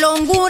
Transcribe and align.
longuras 0.00 0.49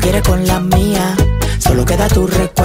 Quiere 0.00 0.22
con 0.22 0.46
la 0.46 0.60
mía. 0.60 1.14
Solo 1.58 1.84
queda 1.84 2.08
tu 2.08 2.26
recuerdo 2.26 2.59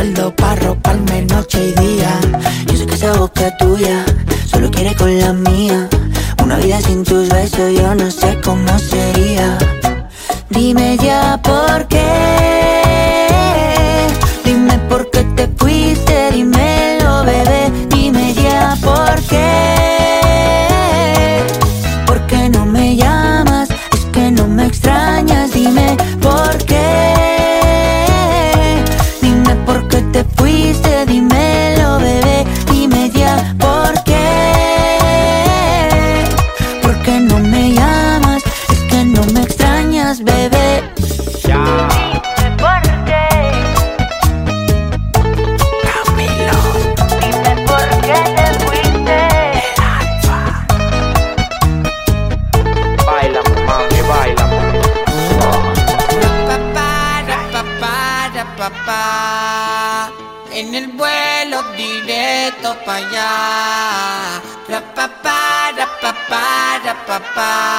el 61.26 61.50
vuelo 61.50 61.64
directo 61.74 62.76
para 62.86 62.98
allá. 62.98 64.42
La 64.68 64.82
papá, 64.94 65.72
la 65.78 65.88
papá, 66.02 66.80
la 66.84 66.96
papá, 67.06 67.75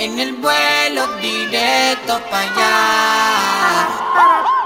en 0.00 0.18
el 0.18 0.32
vuelo 0.36 1.06
directo 1.20 2.18
para 2.30 2.42
allá. 2.42 3.88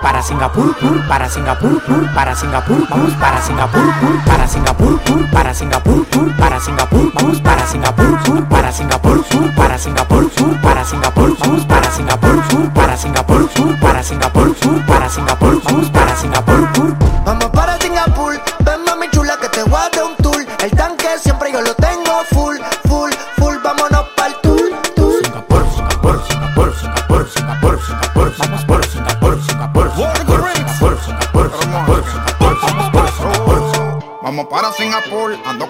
Para 0.01 0.23
Singapur, 0.23 0.77
pur, 0.77 1.09
para 1.09 1.29
Singapur, 1.29 1.83
pur, 1.83 2.15
para 2.15 2.37
Singapur, 2.37 2.89
vamos 2.89 3.13
para 3.15 3.43
Singapur, 3.43 3.93
pur, 4.01 4.25
para 4.25 4.47
Singapur, 4.47 5.01
pur, 5.01 5.31
para 5.33 5.53
Singapur, 5.53 6.05
pur, 6.07 6.37
para 6.37 6.61
Singapur, 6.61 7.13
vamos 7.15 7.41
para 7.41 7.67
Singapur, 7.67 8.23
pur, 8.23 8.49
para 8.49 8.73
Singapur, 8.73 9.25
pur, 9.25 9.55
para 9.57 9.79
Singapur, 9.79 10.31
pur, 10.31 10.61
para 10.63 10.85
Singapur, 10.85 11.37
vamos 11.41 11.65
para 11.65 11.91
Singapur, 11.91 12.45
pur, 12.47 12.71
para 12.73 12.97
Singapur, 12.97 13.49
pur, 13.49 13.79
para 13.81 14.03
Singapur, 14.05 14.55
pur, 14.55 14.87
para 14.87 15.09
Singapur, 15.11 15.63
vamos 15.65 15.91
para 15.91 16.17
Singapur, 16.17 16.73
pur. 16.75 16.97
Vamos 17.25 17.51
para 17.51 17.81
Singapur, 17.81 18.54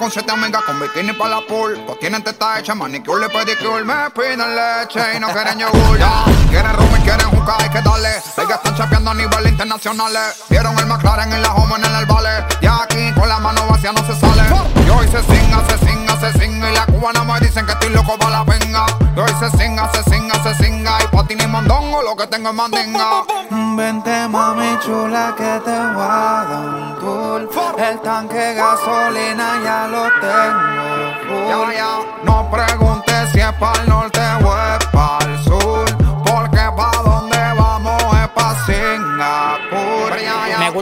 con 0.04 0.10
siete 0.10 0.32
amigas 0.32 0.62
con 0.64 0.78
bikini 0.78 1.14
para 1.14 1.36
la 1.36 1.40
pool. 1.46 1.82
Pues 1.86 1.98
tienen 1.98 2.22
teta 2.22 2.58
hecha, 2.58 2.74
manicure 2.74 3.24
y 3.24 3.28
pedicure. 3.30 3.84
Me 3.84 4.10
piden 4.10 4.54
leche 4.54 5.00
y 5.16 5.18
no 5.18 5.28
quieren 5.28 5.58
yogur. 5.58 5.98
Ya. 5.98 6.24
Quieren 6.50 6.74
rum 6.74 6.90
y 6.94 7.00
quieren 7.00 7.26
jugar, 7.30 7.56
hay 7.62 7.70
que 7.70 7.80
darle. 7.80 8.10
Ellas 8.10 8.60
están 8.62 8.76
chapeando 8.76 9.12
a 9.12 9.14
nivel 9.14 9.48
internacionales. 9.48 10.44
Vieron 10.50 10.78
el 10.78 10.84
McLaren 10.84 11.32
en 11.32 11.40
la 11.40 11.54
home 11.54 11.76
en 11.76 11.84
el 11.96 12.04
vale. 12.04 12.44
Y 12.60 12.66
aquí 12.66 13.18
con 13.18 13.26
la 13.26 13.38
mano 13.38 13.66
vacía 13.66 13.92
no 13.92 14.04
se 14.04 14.20
sale. 14.20 14.42
Yo 14.86 15.02
hice 15.02 15.22
singa, 15.22 15.64
se 15.70 15.78
singa, 15.86 16.20
se 16.20 16.38
singa. 16.38 16.70
Y 16.70 16.74
la 16.74 16.84
cubana 16.84 17.24
me 17.24 17.40
dicen 17.40 17.64
que 17.64 17.72
estoy 17.72 17.88
loco 17.88 18.18
para 18.18 18.30
la 18.30 18.44
venga. 18.44 18.84
Yo 19.16 19.24
hice 19.24 19.56
singa, 19.56 19.90
se 19.94 20.02
singa, 20.10 20.34
se 20.42 20.54
singa. 20.62 20.98
Y 21.02 21.16
patín 21.16 21.40
y 21.40 21.46
mondongo, 21.46 22.02
lo 22.02 22.14
que 22.14 22.26
tengo 22.26 22.50
es 22.50 22.54
mandinga. 22.54 23.24
Vente 23.74 24.28
mami 24.28 24.78
chula 24.84 25.34
que 25.34 25.60
te 25.64 25.70
voy 25.70 26.04
a 26.04 26.44
dar 26.50 26.84
El 27.37 28.01
tanque 28.01 28.37
de 28.38 28.55
gasolina 28.55 29.61
ya 29.64 29.88
lo 29.88 30.05
tengo 30.20 30.85
full. 31.27 32.25
No 32.25 32.49
preguntes 32.49 33.31
si 33.33 33.40
es 33.40 33.53
para 33.55 33.83
el 33.83 33.88
norte 33.88 34.20
o 34.44 34.57
es 34.57 34.87
para 34.92 35.23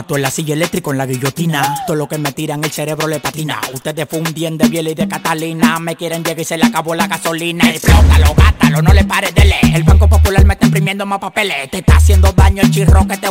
mato 0.00 0.16
en 0.16 0.22
la 0.22 0.30
silla 0.30 0.54
eléctrica, 0.54 0.90
en 0.90 0.96
la 0.96 1.04
guillotina. 1.04 1.84
Todo 1.86 1.96
lo 1.96 2.08
que 2.08 2.16
me 2.16 2.32
tiran, 2.32 2.64
el 2.64 2.70
cerebro 2.70 3.06
le 3.06 3.20
patina. 3.20 3.60
Ustedes 3.74 4.08
fundían 4.08 4.56
de 4.56 4.66
biel 4.68 4.88
y 4.88 4.94
de 4.94 5.06
Catalina. 5.06 5.78
Me 5.78 5.94
quieren 5.94 6.24
llegar 6.24 6.40
y 6.40 6.44
se 6.44 6.56
le 6.56 6.64
acabó 6.64 6.94
la 6.94 7.06
gasolina. 7.06 7.68
Explótalo, 7.68 8.34
gátalo, 8.34 8.80
no 8.80 8.94
le 8.94 9.04
pares 9.04 9.34
de 9.34 9.44
leer. 9.44 9.74
El 9.74 9.82
Banco 9.82 10.08
Popular 10.08 10.42
me 10.46 10.54
está 10.54 10.66
imprimiendo 10.66 11.04
más 11.04 11.18
papeles. 11.18 11.70
Te 11.70 11.78
está 11.78 11.96
haciendo 11.96 12.32
daño 12.32 12.62
el 12.62 12.70
chirro 12.70 13.06
que 13.06 13.18
te 13.18 13.28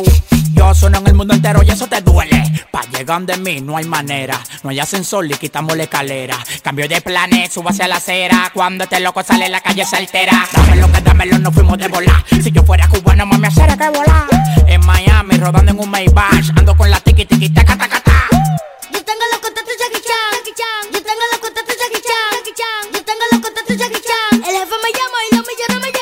Yo 0.54 0.76
sueno 0.76 1.00
en 1.00 1.08
el 1.08 1.16
mundo 1.16 1.34
entero 1.34 1.64
y 1.64 1.72
eso 1.72 1.88
te 1.88 2.02
duele. 2.02 2.44
Pa' 2.72 2.84
llegar 2.96 3.24
de 3.24 3.38
mí 3.38 3.62
no 3.62 3.76
hay 3.76 3.86
manera. 3.86 4.40
No 4.62 4.70
hay 4.70 4.80
ascensor 4.80 5.26
y 5.26 5.34
quitamos 5.34 5.76
la 5.76 5.84
escalera. 5.84 6.38
Cambio 6.62 6.88
de 6.88 7.02
planes, 7.02 7.52
subo 7.52 7.70
hacia 7.70 7.88
la 7.88 7.96
acera. 7.96 8.52
Cuando 8.54 8.84
este 8.84 9.00
loco 9.00 9.24
sale, 9.24 9.50
la 9.50 9.62
calle 9.62 9.86
se 9.86 9.96
altera. 9.96 10.48
Dámelo 10.54 10.86
que 10.92 11.02
dame 11.02 11.26
dámelo, 11.26 11.40
no 11.40 11.52
fuimos 11.52 11.80
de 11.80 11.88
volar. 11.88 12.24
Si 12.44 12.52
yo 12.52 12.62
fuera 12.64 12.88
cubano, 12.88 13.26
mami, 13.26 13.48
hacer 13.48 13.76
que 13.76 13.90
volar. 13.90 14.28
En 14.68 14.86
Miami, 14.86 15.38
rodando 15.38 15.72
en 15.72 15.80
un 15.80 15.90
Maybach. 15.90 16.52
Ando 16.56 16.69
ando 16.70 16.78
con 16.78 16.90
la 16.92 17.00
tiki 17.00 17.26
tiki 17.26 17.50
taca 17.50 17.76
taca 17.76 18.00
ta. 18.00 18.30
Yo 18.94 19.04
tengo 19.04 19.24
los 19.32 19.40
contactos 19.40 19.76
Jackie 19.80 20.02
Chan, 20.08 20.32
Jackie 20.36 20.54
Chan. 20.54 20.92
Yo 20.94 21.02
tengo 21.02 21.22
los 21.32 21.40
contactos 21.40 21.76
Jackie 21.82 22.02
Chan, 22.02 22.30
Jackie 22.36 22.54
Chan. 22.54 22.94
Yo 22.94 23.04
tengo 23.04 23.24
los 23.32 23.42
contactos 23.42 23.78
Jackie 23.78 24.02
Chan. 24.02 24.44
El 24.48 24.56
jefe 24.60 24.76
me 24.84 24.92
llama 24.98 25.18
y 25.32 25.36
los 25.36 25.48
millones 25.48 25.80
me 25.82 25.92
llaman. 25.92 25.99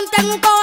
monta 0.00 0.22
en. 0.22 0.57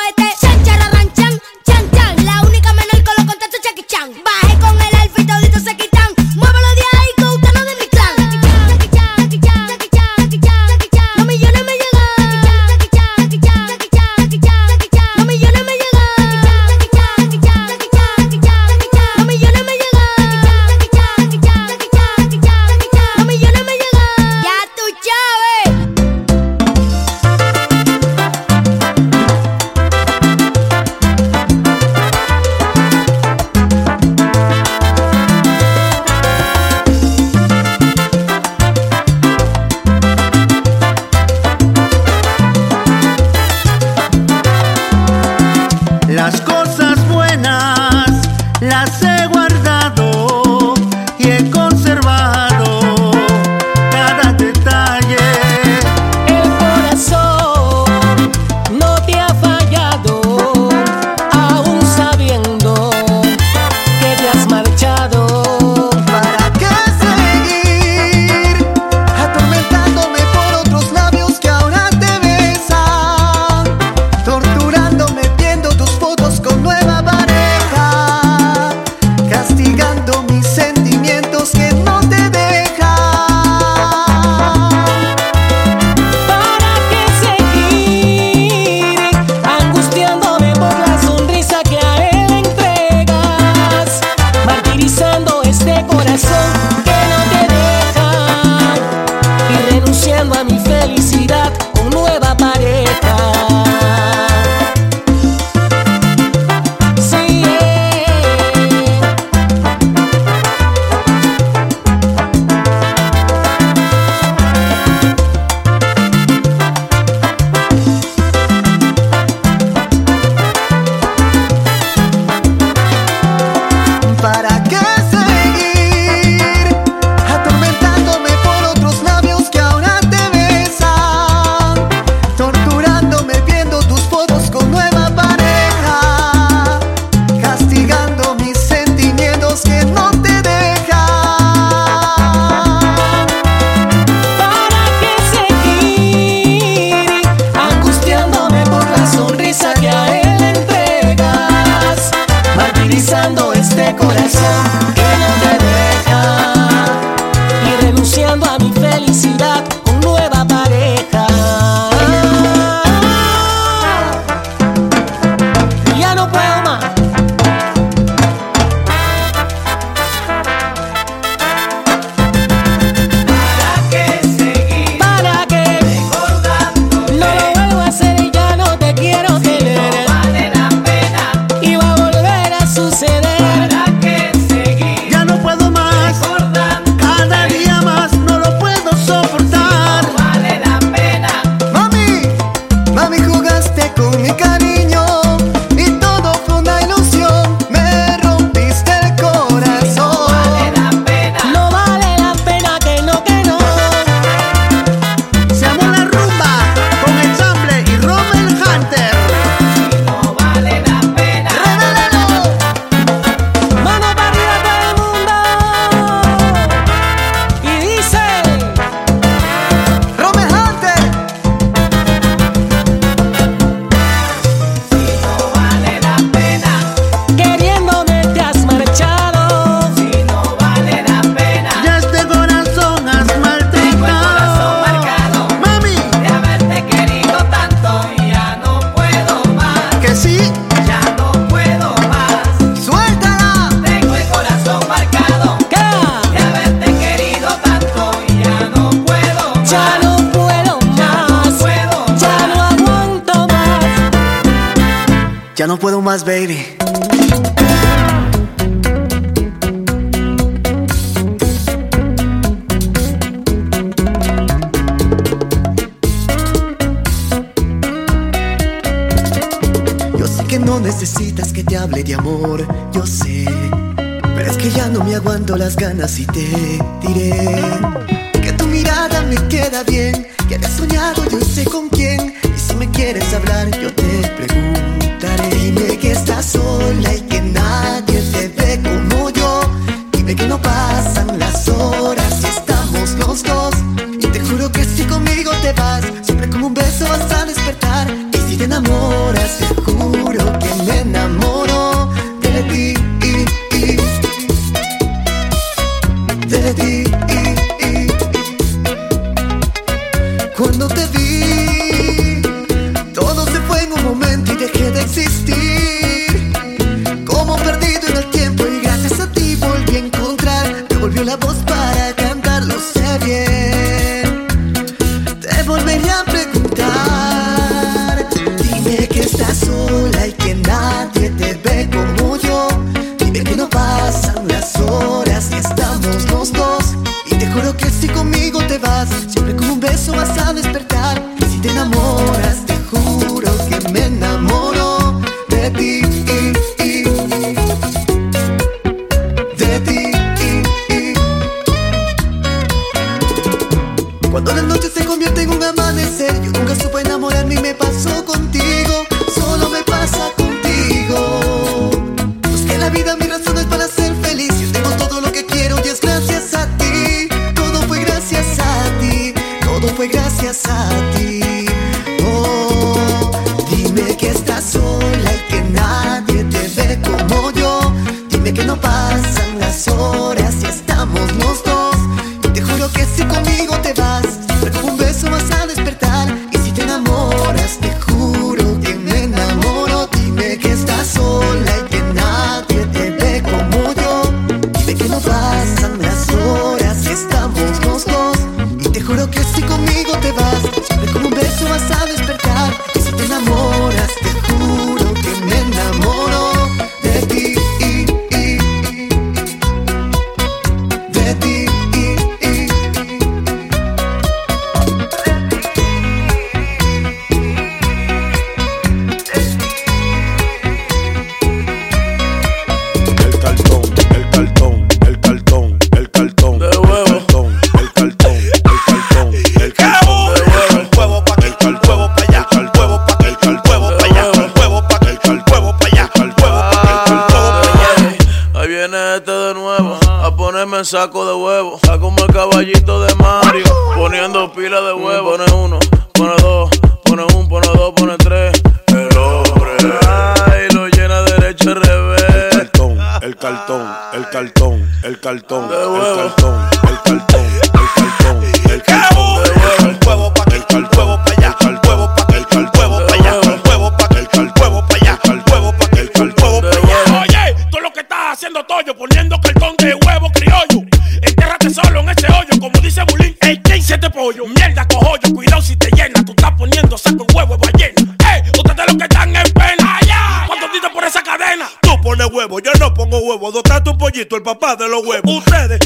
tollo, 468.68 468.96
poniendo 468.96 469.40
cartón 469.40 469.76
de 469.78 469.96
huevo 469.96 470.30
criollo. 470.32 470.88
Entérrate 471.22 471.70
solo 471.70 472.00
en 472.02 472.10
ese 472.10 472.28
hoyo, 472.28 472.60
como 472.60 472.80
dice 472.82 473.04
Bulín, 473.10 473.36
ey, 473.42 473.60
¿quién 473.63 473.82
pollo? 474.12 474.46
Mierda, 474.48 474.88
cojollo, 474.88 475.34
cuidado 475.34 475.62
si 475.62 475.76
te 475.76 475.90
llena, 475.92 476.24
tú 476.24 476.32
estás 476.32 476.52
poniendo 476.58 476.98
saco 476.98 477.26
en 477.28 477.36
huevo 477.36 477.58
ballena. 477.58 478.16
Ey, 478.34 478.42
ustedes 478.50 478.86
los 478.88 478.98
que 478.98 479.04
están 479.04 479.36
en 479.36 479.52
pena, 479.52 479.98
allá, 479.98 480.44
cuando 480.48 480.68
por 480.94 481.04
esa 481.04 481.22
cadena. 481.22 481.70
Tú 481.82 481.90
pones 482.02 482.28
huevo, 482.32 482.60
yo 482.60 482.72
no 482.80 482.94
pongo 482.94 483.20
huevo, 483.20 483.52
dotaste 483.52 483.90
un 483.90 483.98
pollito, 483.98 484.36
el 484.36 484.44
papá 484.44 484.76
de 484.76 484.88
los 484.88 485.06
huevos. 485.06 485.38
Ustedes 485.38 485.80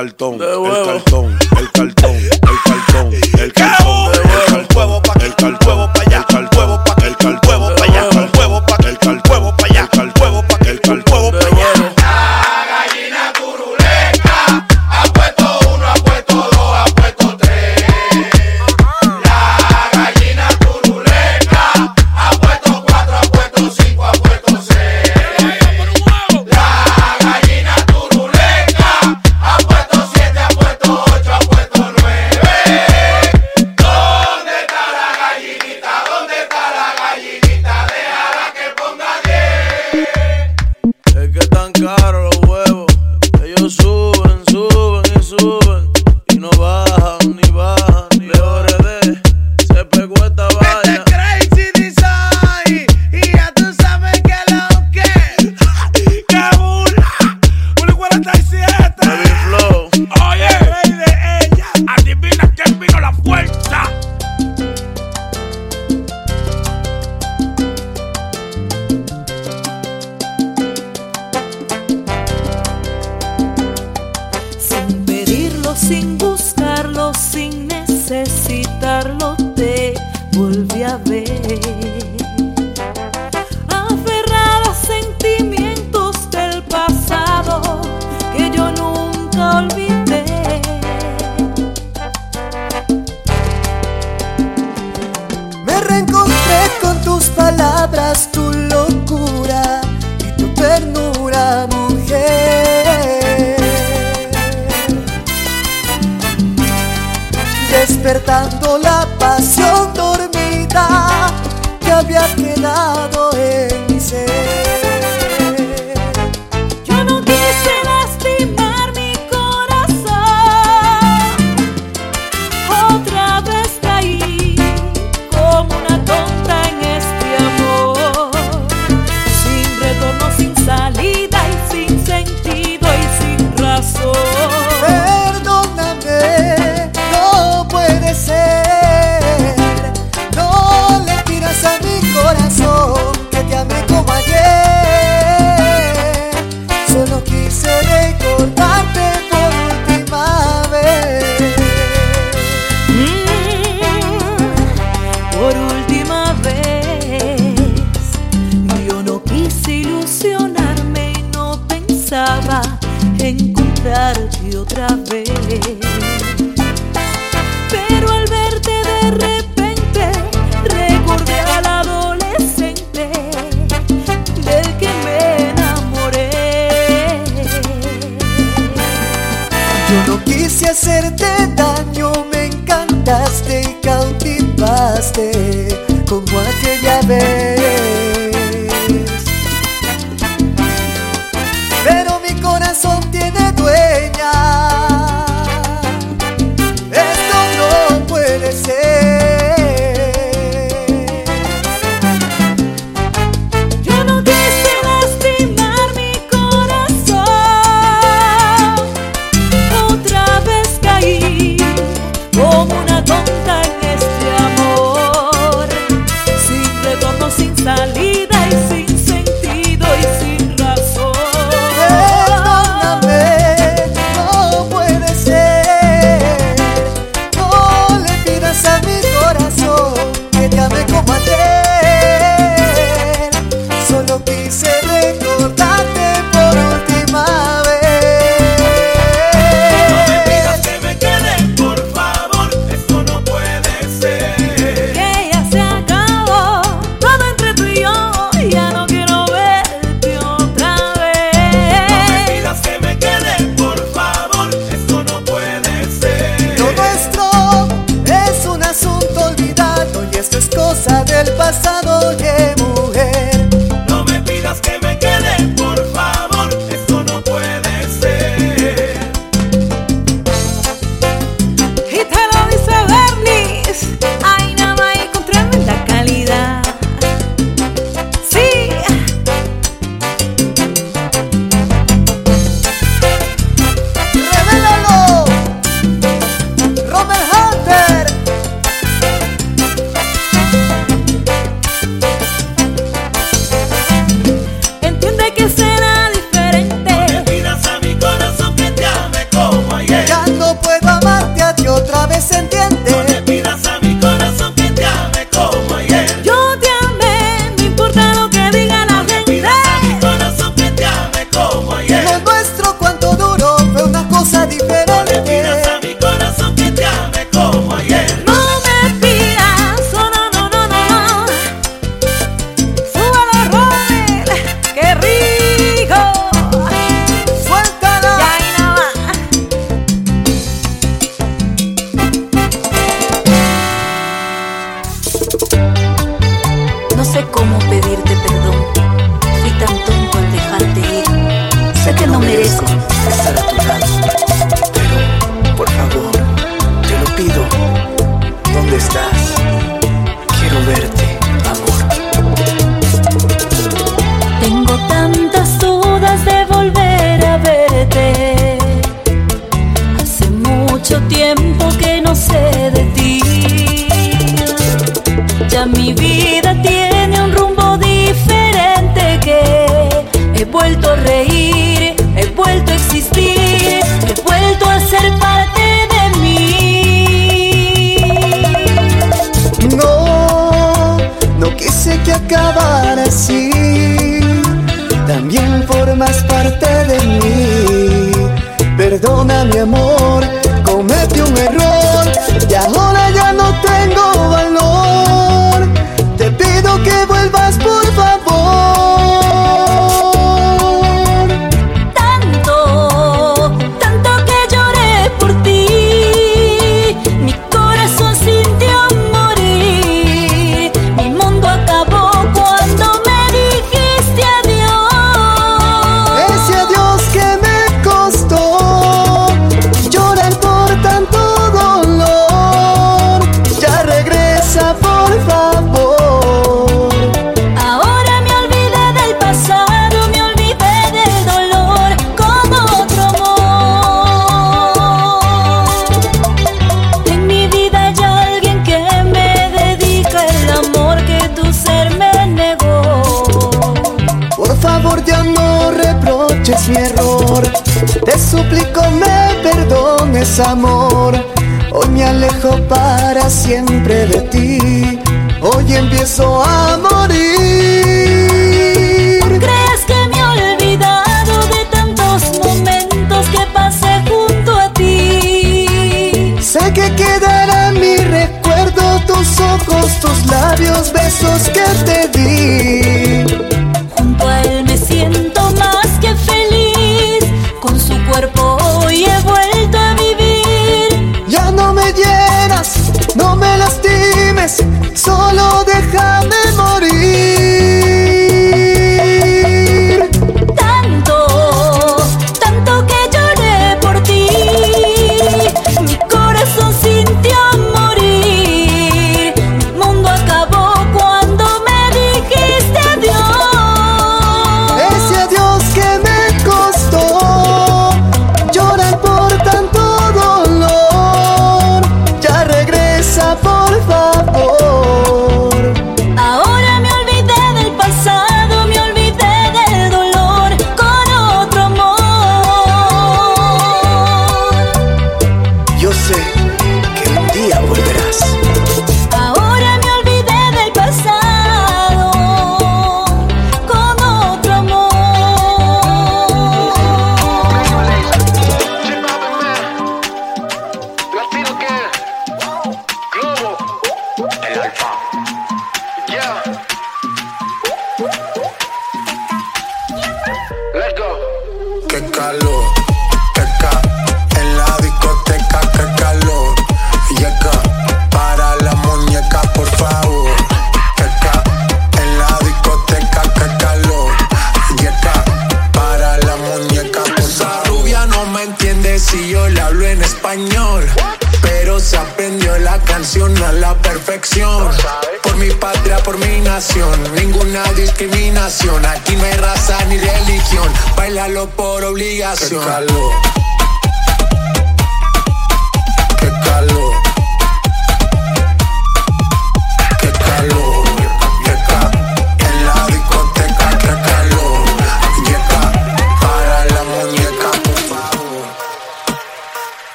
cartón. 0.00 0.38
De. 0.38 0.46
El 0.46 0.84
cartón. 0.86 1.09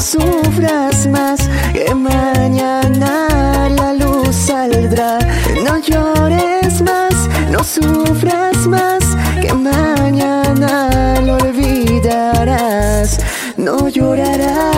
Sufras 0.00 1.06
más, 1.06 1.48
que 1.72 1.94
mañana 1.94 3.68
la 3.70 3.92
luz 3.94 4.34
saldrá. 4.34 5.18
No 5.64 5.78
llores 5.78 6.82
más, 6.82 7.28
no 7.50 7.62
sufras 7.64 8.66
más, 8.66 9.16
que 9.40 9.52
mañana 9.52 11.20
lo 11.20 11.36
olvidarás. 11.36 13.18
No 13.56 13.88
llorarás. 13.88 14.77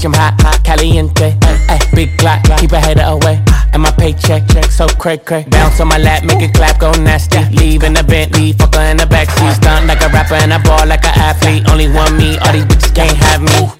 Ay, 0.00 0.02
bitch, 0.02 0.06
I'm 0.06 0.14
hot, 0.14 0.40
hot, 0.40 0.64
caliente. 0.64 1.36
Ay, 1.42 1.58
eh, 1.68 1.74
eh. 1.74 1.94
big 1.94 2.16
clock, 2.16 2.42
keep 2.58 2.72
a 2.72 2.80
header 2.80 3.02
away. 3.02 3.42
Eh. 3.46 3.70
And 3.72 3.82
my 3.82 3.90
paycheck, 3.90 4.48
check 4.48 4.64
so 4.64 4.86
cray 4.86 5.18
cray. 5.18 5.44
Bounce 5.50 5.80
on 5.80 5.88
my 5.88 5.98
lap, 5.98 6.24
make 6.24 6.40
it 6.40 6.54
clap, 6.54 6.80
go 6.80 6.90
nasty. 6.92 7.38
Leave 7.56 7.82
in 7.82 7.92
the 7.92 8.02
Bentley, 8.02 8.54
fucker 8.54 8.90
in 8.90 8.96
the 8.96 9.04
backseat. 9.04 9.54
Stunt 9.56 9.86
like 9.86 10.00
a 10.00 10.08
rapper 10.08 10.34
and 10.34 10.52
I 10.52 10.62
ball 10.62 10.86
like 10.86 11.04
an 11.04 11.18
athlete. 11.18 11.68
Only 11.68 11.88
one 11.88 12.16
me, 12.16 12.38
all 12.38 12.52
these 12.52 12.64
bitches 12.64 12.94
can't 12.94 13.16
have 13.16 13.42
me. 13.42 13.79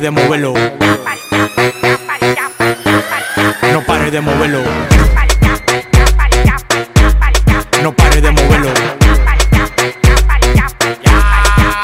de 0.00 0.10
moverlo. 0.10 0.54
No 3.70 3.82
pare 3.86 4.10
de 4.10 4.20
moverlo. 4.20 4.62
No 7.82 7.92
pare 7.92 8.20
de 8.20 8.30
moverlo. 8.30 8.68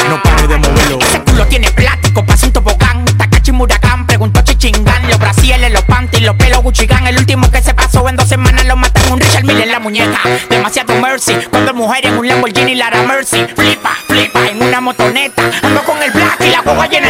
No 0.08 0.22
pare 0.22 0.46
de 0.46 0.56
moverlo. 0.56 0.98
Ese 1.00 1.20
culo 1.22 1.46
tiene 1.46 1.70
plástico, 1.72 2.24
pasa 2.24 2.46
un 2.46 2.52
tobogán. 2.52 3.04
Takachi 3.18 3.52
Murakán, 3.52 4.06
preguntó 4.06 4.40
Chichingán. 4.40 5.08
Los 5.08 5.18
brasieles, 5.18 5.72
los 5.72 5.82
panties, 5.82 6.22
los 6.22 6.36
pelos 6.36 6.62
Gucci 6.62 6.86
Gang. 6.86 7.06
El 7.06 7.18
último 7.18 7.50
que 7.50 7.60
se 7.60 7.74
pasó 7.74 8.08
en 8.08 8.16
dos 8.16 8.28
semanas 8.28 8.64
lo 8.66 8.76
matan 8.76 9.12
un 9.12 9.20
Richard 9.20 9.44
Mille 9.44 9.66
la 9.66 9.78
muñeca. 9.78 10.20
Demasiado 10.48 10.94
mercy. 11.00 11.34
Cuando 11.50 11.74
mujer 11.74 12.06
en 12.06 12.18
un 12.18 12.26
Lamborghini 12.26 12.74
Lara 12.76 13.02
Mercy. 13.02 13.46
Flipa, 13.54 13.94
flipa 14.06 14.46
en 14.48 14.62
una 14.62 14.80
motoneta. 14.80 15.42
Ando 15.62 15.82
con 15.84 16.02
el 16.02 16.10
black 16.12 16.40
y 16.40 16.50
la 16.50 16.62
guagua 16.62 16.86
llena 16.86 17.05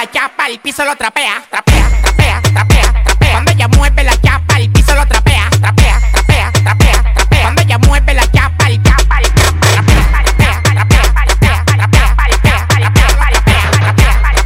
la 0.00 0.10
chapa, 0.10 0.46
el 0.46 0.58
piso 0.60 0.82
lo 0.82 0.96
trapea. 0.96 1.42
Trapea, 1.50 1.90
trapea, 2.02 2.40
trapea, 2.54 3.02
trapea. 3.04 3.32
Cuando 3.32 3.50
ella 3.50 3.68
mueve 3.68 4.02
la 4.02 4.18
chapa, 4.18 4.56
el 4.56 4.70
piso 4.70 4.94
lo 4.94 5.06
trapea. 5.06 5.50
Trapea, 5.60 6.00
trapea, 6.12 6.52
trapea, 6.52 7.14
trapea. 7.14 7.42
Cuando 7.42 7.60
ella 7.60 7.78
mueve 7.78 8.14
la 8.14 8.30
chapa, 8.32 8.68
el 8.68 8.82
chapa, 8.82 9.18
el 9.18 9.26
chapa. 9.34 9.60
Trapea, 9.60 10.08
trapea, 10.22 10.62
trapea, 10.62 11.12
trapea, 11.12 11.44
trapea, 11.76 12.14
trapea, 12.16 12.46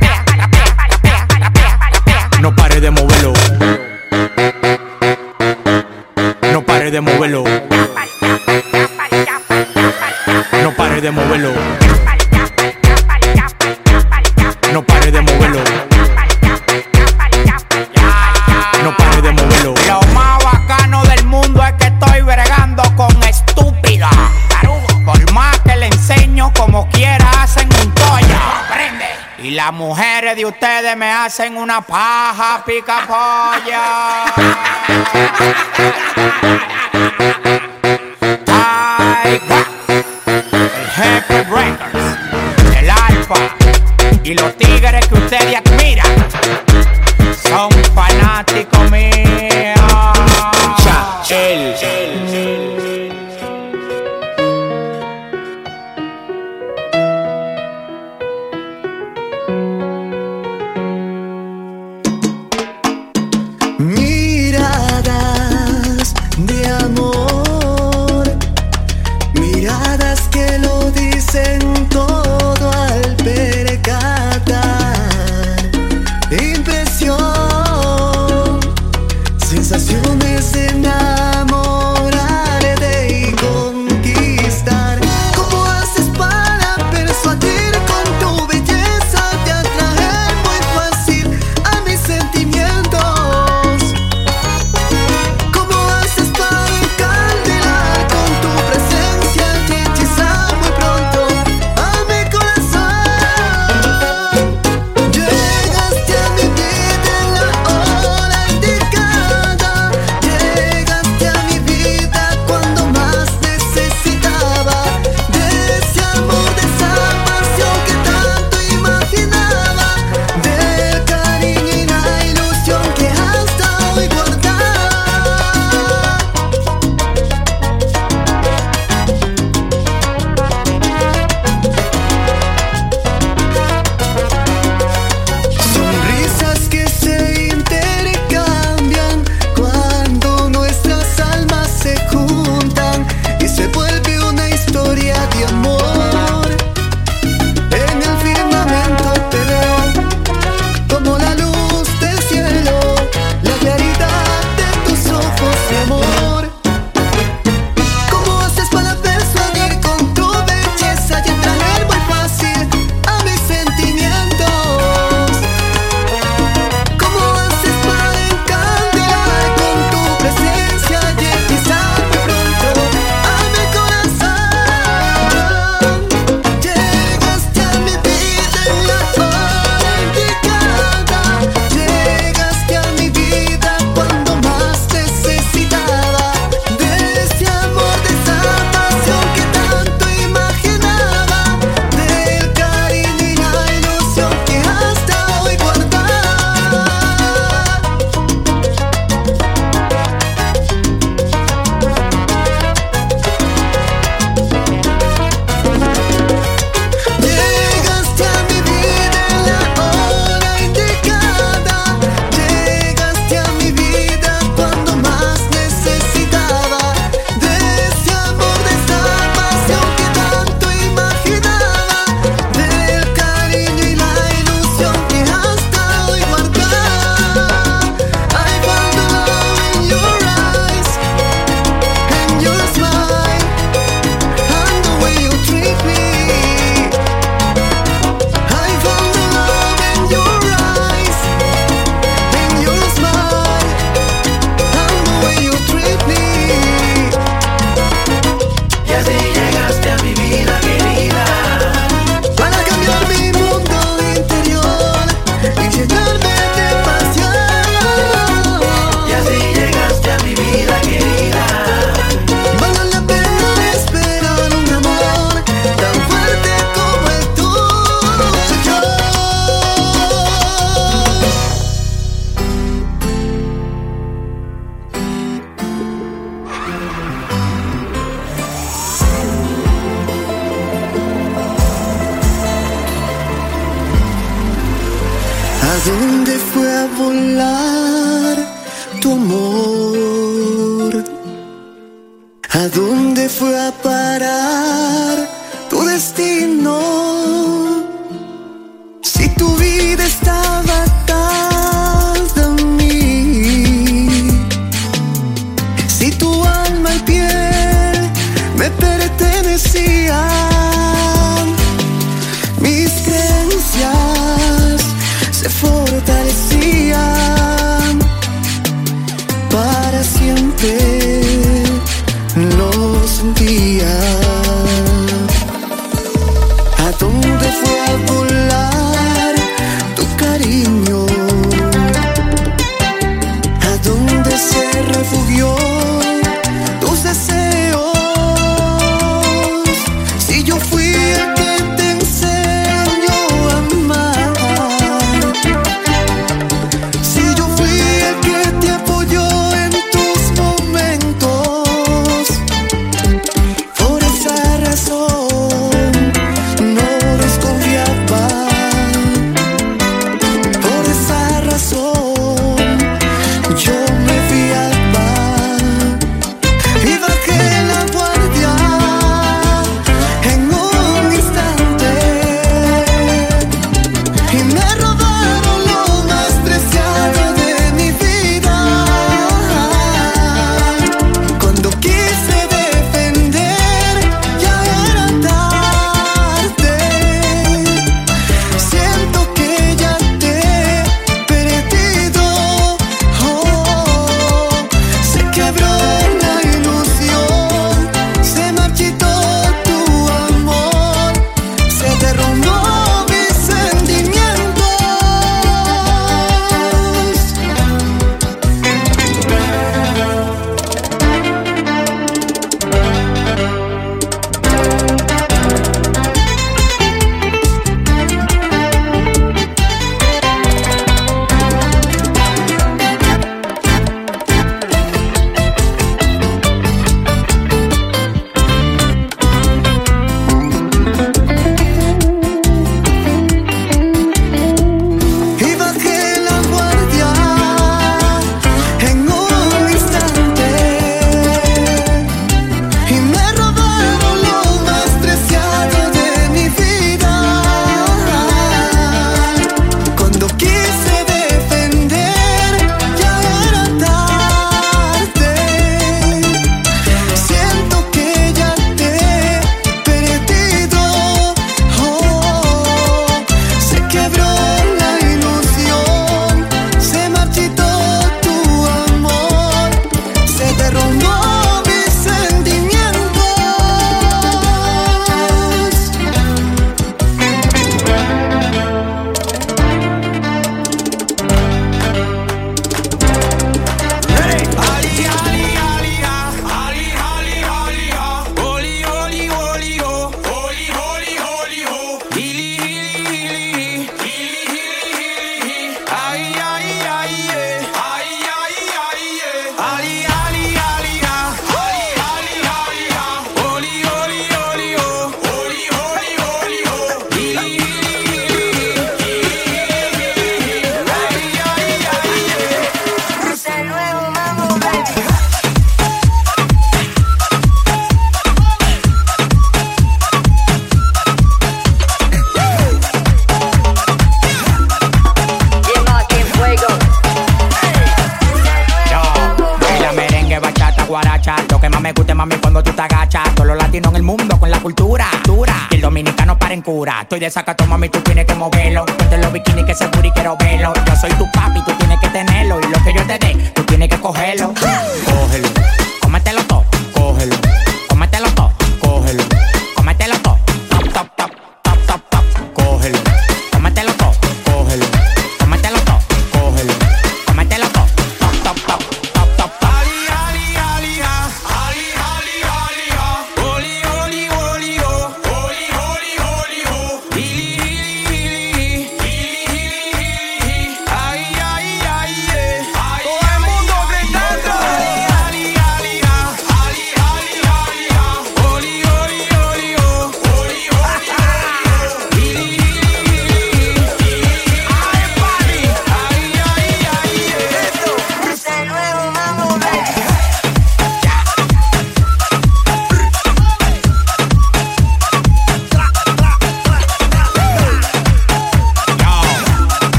trapea, 0.00 0.66
trapea, 1.36 1.78
trapea. 1.90 2.40
No 2.40 2.56
pare 2.56 2.80
de 2.80 2.90
moverlo. 2.90 3.32
No 6.50 6.62
pare 6.62 6.90
de 6.90 7.00
moverlo. 7.02 7.44
No 10.62 10.72
pare 10.74 11.00
de 11.02 11.10
moverlo. 11.10 11.61
Mujeres 29.82 30.36
de 30.36 30.46
ustedes 30.46 30.96
me 30.96 31.10
hacen 31.10 31.56
una 31.56 31.80
paja 31.80 32.62
pica 32.64 33.04
polla. 33.04 34.24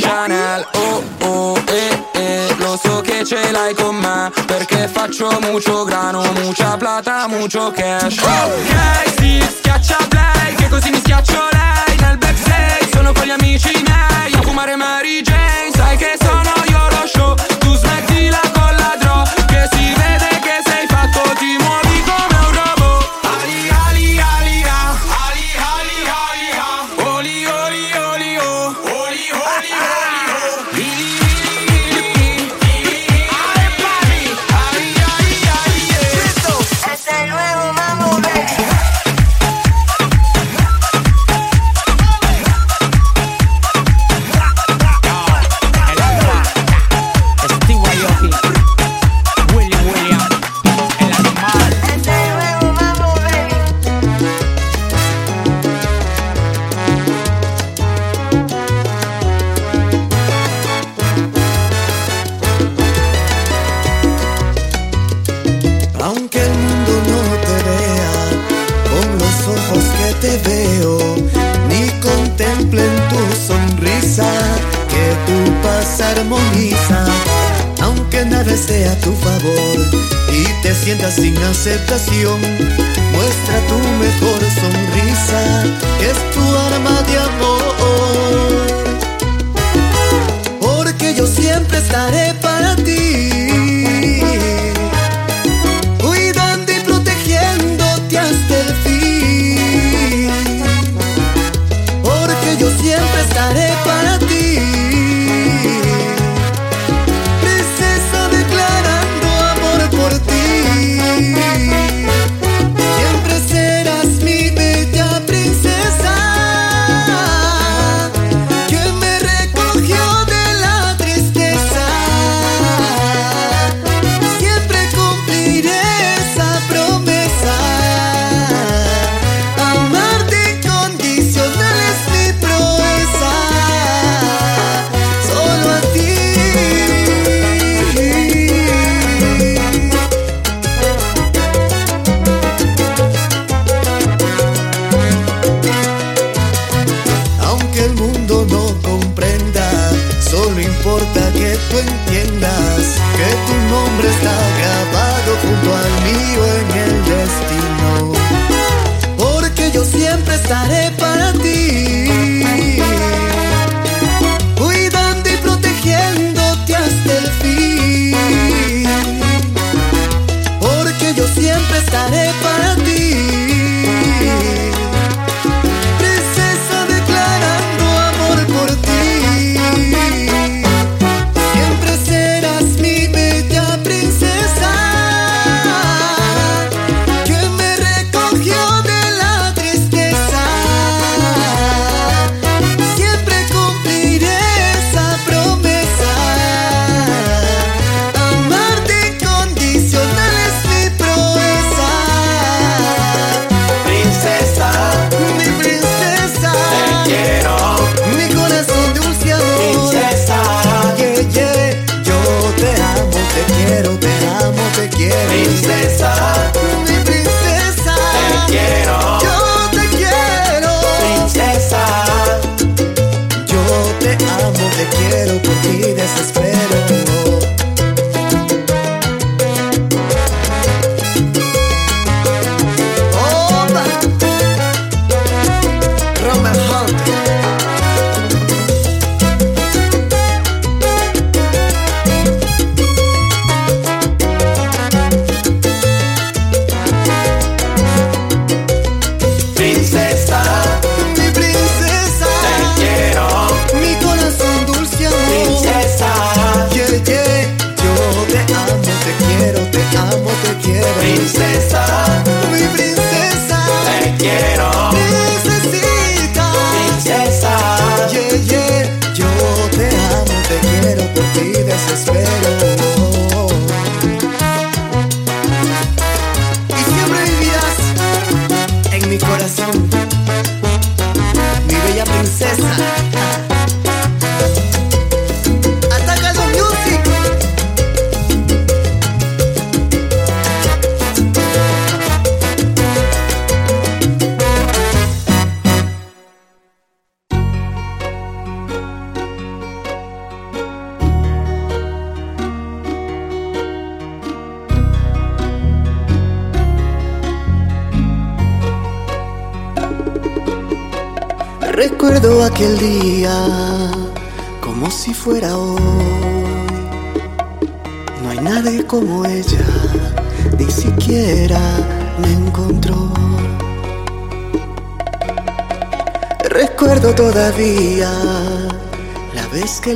Chanel. 0.00 0.66
Oh 0.74 1.02
oh 1.22 1.62
eh 1.66 2.04
eh 2.12 2.54
Lo 2.58 2.78
so 2.82 3.00
che 3.00 3.24
ce 3.24 3.50
l'hai 3.50 3.74
con 3.74 3.96
me 3.96 4.30
Perché 4.46 4.88
faccio 4.88 5.38
mucho 5.40 5.84
grano 5.84 6.22
Mucha 6.42 6.76
plata, 6.76 7.26
mucho 7.28 7.70
cash. 7.70 8.18
Ok, 8.18 9.14
si, 9.18 9.40
schiaccia 9.58 9.96
play 10.08 10.54
Che 10.54 10.68
così 10.68 10.90
mi 10.90 10.98
schiaccio 10.98 11.48
lei. 11.52 11.63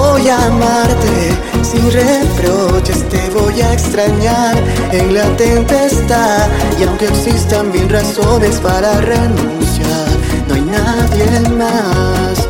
voy 0.00 0.28
a 0.28 0.46
amarte. 0.46 1.16
Sin 1.62 1.90
reproches, 1.90 3.08
te 3.08 3.22
voy 3.30 3.60
a 3.60 3.72
extrañar. 3.72 4.56
En 4.92 5.14
la 5.14 5.26
tempestad 5.36 6.48
y 6.78 6.84
aunque 6.84 7.06
existan 7.06 7.70
mil 7.70 7.88
razones 7.88 8.56
para 8.60 9.00
renunciar, 9.00 10.08
no 10.48 10.54
hay 10.54 10.62
nadie 10.62 11.48
más, 11.50 12.48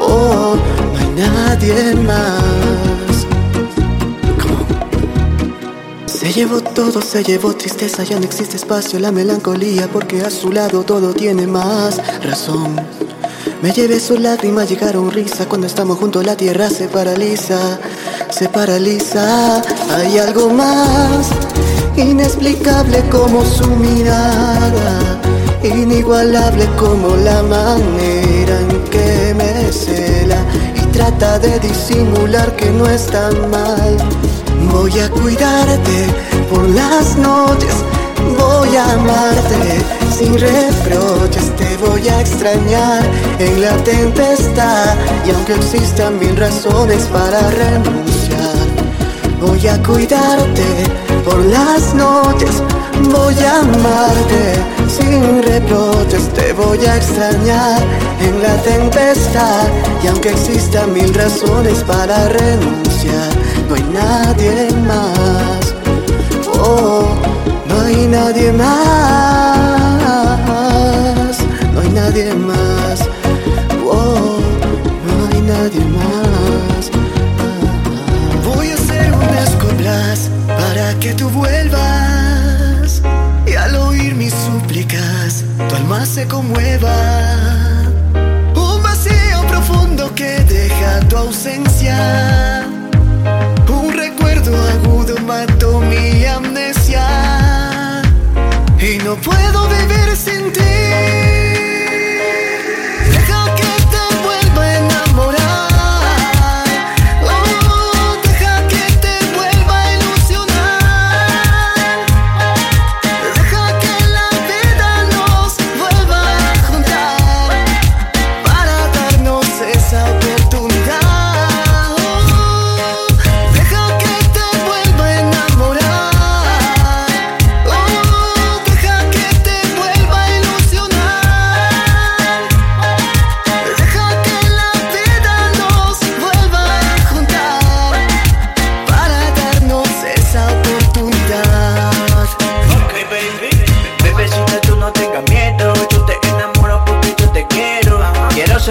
oh, 0.00 0.56
no 0.92 0.98
hay 0.98 1.10
nadie 1.26 1.94
más. 1.94 3.26
Se 6.06 6.32
llevó 6.32 6.60
todo, 6.60 7.00
se 7.00 7.22
llevó 7.22 7.54
tristeza, 7.54 8.02
ya 8.02 8.18
no 8.18 8.24
existe 8.24 8.56
espacio, 8.56 8.98
la 8.98 9.12
melancolía, 9.12 9.88
porque 9.92 10.22
a 10.22 10.30
su 10.30 10.52
lado 10.52 10.82
todo 10.82 11.14
tiene 11.14 11.46
más 11.46 12.00
razón. 12.22 12.76
Me 13.60 13.72
llevé 13.72 13.98
su 13.98 14.16
lágrima, 14.16 14.64
llegaron 14.64 15.10
risa, 15.10 15.48
cuando 15.48 15.66
estamos 15.66 15.98
juntos 15.98 16.24
la 16.24 16.36
tierra 16.36 16.70
se 16.70 16.86
paraliza, 16.86 17.58
se 18.30 18.48
paraliza. 18.48 19.60
Hay 19.96 20.16
algo 20.18 20.48
más 20.50 21.30
inexplicable 21.96 23.02
como 23.10 23.44
su 23.44 23.66
mirada, 23.66 25.20
inigualable 25.64 26.66
como 26.76 27.16
la 27.16 27.42
manera 27.42 28.60
en 28.60 28.84
que 28.90 29.34
me 29.34 29.72
cela 29.72 30.38
y 30.76 30.86
trata 30.92 31.40
de 31.40 31.58
disimular 31.58 32.54
que 32.54 32.70
no 32.70 32.86
está 32.86 33.28
mal. 33.50 33.96
Voy 34.70 35.00
a 35.00 35.10
cuidarte 35.10 36.06
por 36.48 36.62
las 36.68 37.16
noches, 37.16 37.74
voy 38.38 38.76
a 38.76 38.92
amarte 38.92 39.97
sin 40.18 40.36
reproches, 40.38 41.54
te 41.56 41.76
voy 41.76 42.08
a 42.08 42.20
extrañar. 42.20 43.02
En 43.38 43.60
la 43.60 43.76
tempestad 43.84 44.96
y 45.24 45.30
aunque 45.30 45.54
existan 45.54 46.18
mil 46.18 46.36
razones 46.36 47.04
para 47.04 47.40
renunciar, 47.50 48.56
voy 49.40 49.66
a 49.68 49.80
cuidarte 49.82 50.68
por 51.24 51.38
las 51.44 51.94
noches, 51.94 52.62
voy 53.12 53.36
a 53.44 53.60
amarte 53.60 54.42
sin 54.88 55.42
reproches, 55.42 56.28
te 56.34 56.52
voy 56.52 56.84
a 56.84 56.96
extrañar. 56.96 57.80
En 58.20 58.42
la 58.42 58.56
tempestad 58.62 59.68
y 60.02 60.08
aunque 60.08 60.30
existan 60.30 60.92
mil 60.92 61.14
razones 61.14 61.84
para 61.84 62.28
renunciar, 62.28 63.30
no 63.68 63.74
hay 63.76 63.84
nadie 63.92 64.68
más, 64.86 65.74
oh, 66.60 67.06
no 67.68 67.80
hay 67.82 68.06
nadie 68.08 68.52
más, 68.52 69.57
nadie 72.08 72.34
más, 72.34 73.00
oh, 73.84 74.38
no 75.06 75.26
hay 75.26 75.40
nadie 75.42 75.84
más. 75.84 76.90
Voy 78.44 78.70
a 78.70 78.74
hacer 78.74 79.12
unas 79.12 79.50
coplas 79.56 80.30
para 80.46 80.98
que 81.00 81.12
tú 81.12 81.28
vuelvas 81.28 83.02
y 83.46 83.54
al 83.54 83.76
oír 83.76 84.14
mis 84.14 84.32
súplicas 84.32 85.44
tu 85.68 85.76
alma 85.76 86.06
se 86.06 86.26
conmueva. 86.26 86.96
Un 88.54 88.82
vacío 88.82 89.46
profundo 89.46 90.14
que 90.14 90.40
deja 90.48 91.00
tu 91.08 91.16
ausencia. 91.16 92.66
Un 93.68 93.92
recuerdo 93.92 94.56
agudo 94.74 95.14
mató 95.26 95.80
mi 95.80 96.24
amnesia. 96.24 97.06
Y 98.80 98.96
no 99.04 99.14
puedo 99.16 99.68
vivir 99.68 100.16
sin 100.16 100.52
ti. 100.52 101.37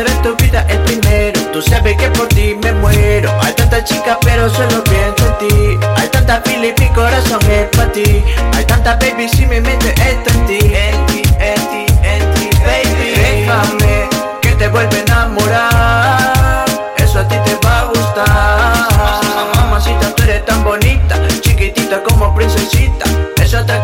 En 0.06 0.22
tu 0.22 0.36
vida 0.36 0.66
el 0.70 0.80
primero. 0.80 1.40
Tú 1.52 1.62
sabes 1.62 1.98
que 1.98 2.10
por 2.12 2.28
ti 2.28 2.56
me 2.62 2.72
muero. 2.74 3.32
Hay 3.42 3.54
tantas 3.54 3.84
chicas, 3.86 4.18
pero 4.22 4.50
solo 4.50 4.84
pienso 4.84 5.26
en 5.26 5.48
ti. 5.48 5.88
Hay 5.96 6.08
tantas 6.10 6.44
feeling, 6.44 6.74
mi 6.80 6.90
corazón 6.90 7.40
es 7.50 7.66
para 7.76 7.92
ti. 7.92 8.24
Hay 8.54 8.66
tantas 8.66 9.00
baby, 9.00 9.28
si 9.28 9.46
mi 9.46 9.60
mente 9.60 9.90
está 9.90 10.32
en 10.34 10.46
ti. 10.46 10.60
En 10.62 11.06
ti, 11.08 11.22
en 11.40 11.62
ti, 11.70 11.86
en 12.04 12.34
ti, 12.34 12.50
baby. 12.66 13.14
Déjame 13.16 14.10
que 14.42 14.52
te 14.52 14.68
vuelva 14.68 14.96
a 14.96 15.00
enamorar. 15.00 16.66
Eso 16.98 17.20
a 17.20 17.28
ti 17.28 17.36
te 17.46 17.58
va 17.66 17.80
a 17.80 17.86
gustar. 17.86 19.56
Mamacita, 19.56 20.14
tú 20.16 20.24
eres 20.24 20.46
tan 20.46 20.64
bonita. 20.64 21.16
Chiquitita 21.42 22.04
como 22.04 22.36
princesita. 22.36 23.06
Es 23.42 23.54
otra 23.54 23.82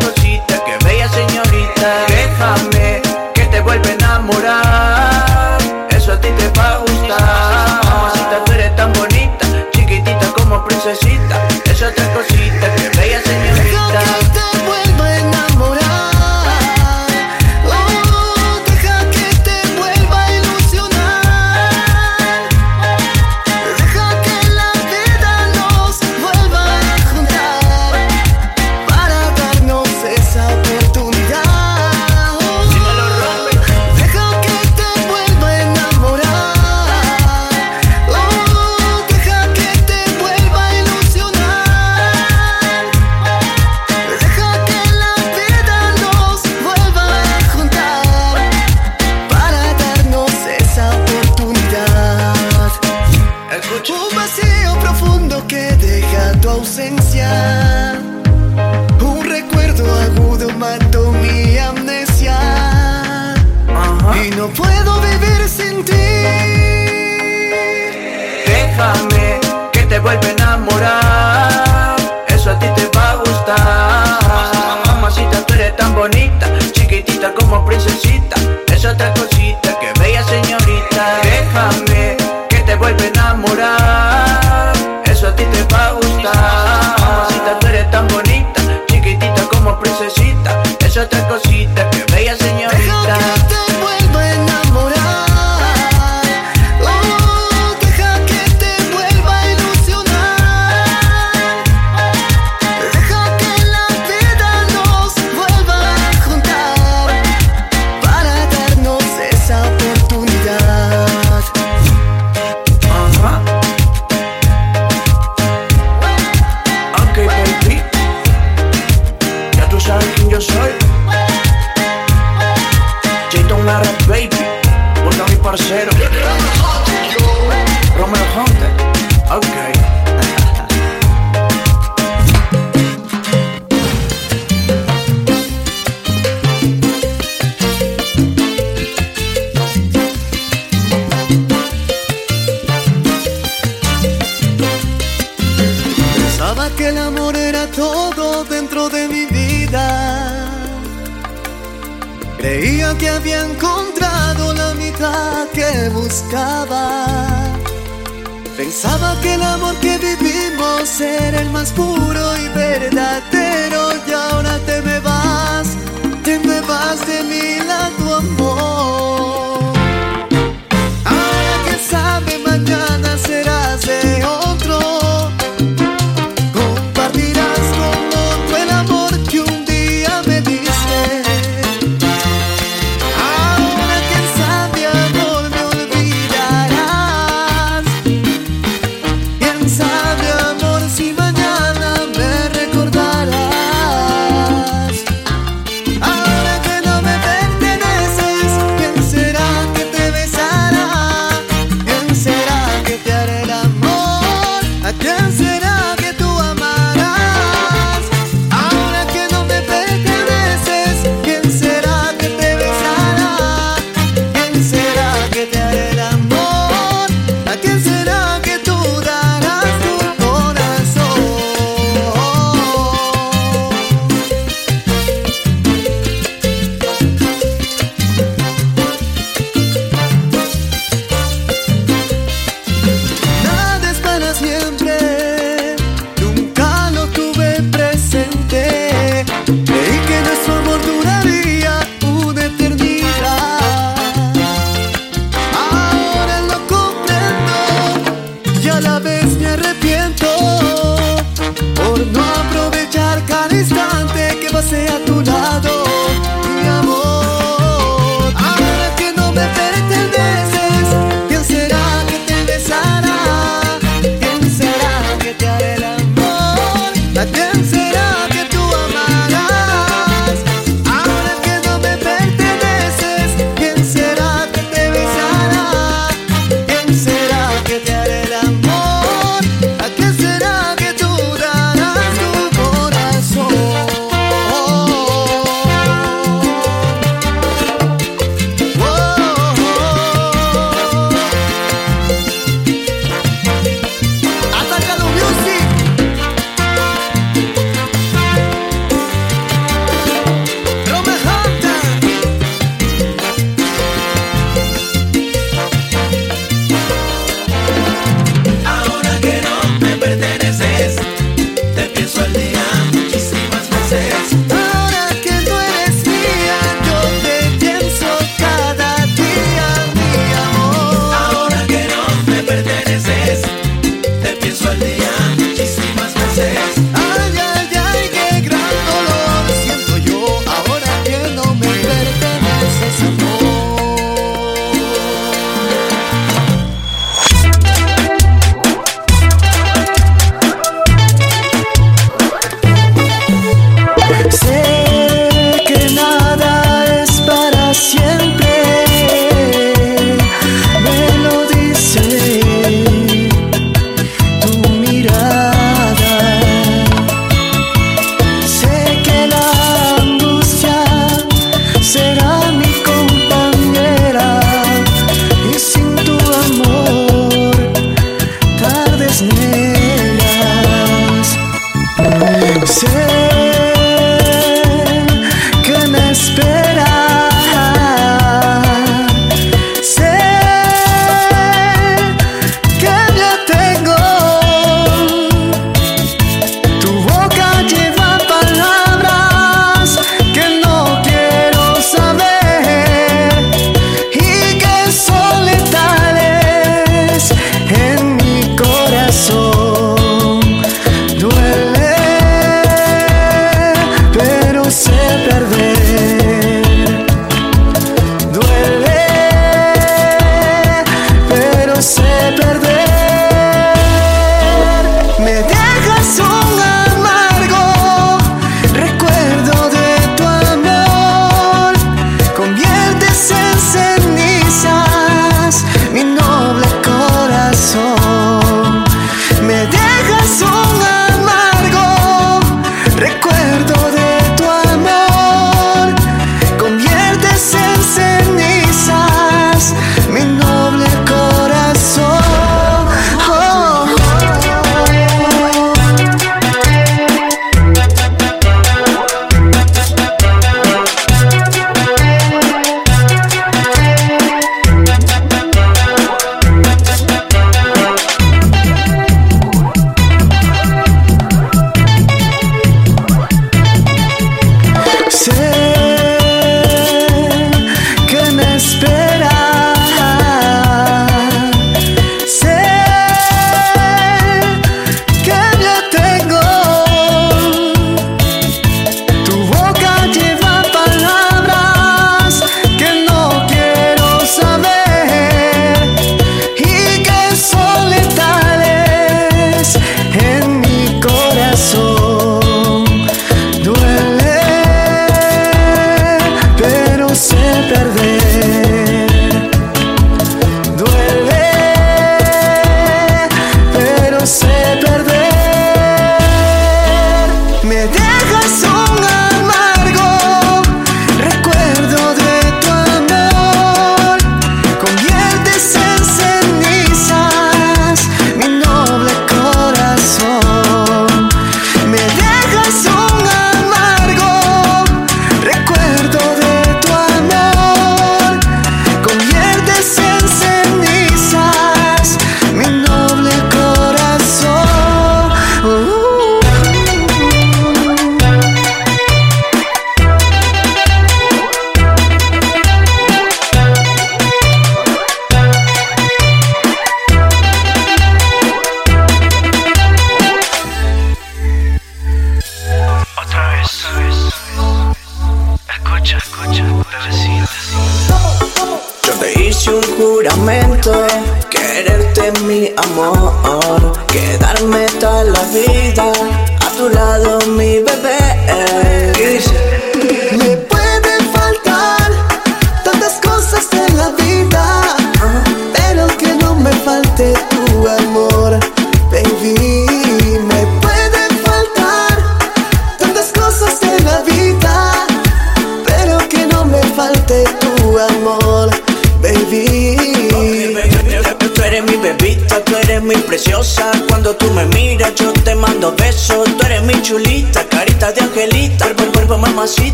Everybody's 253.44 253.73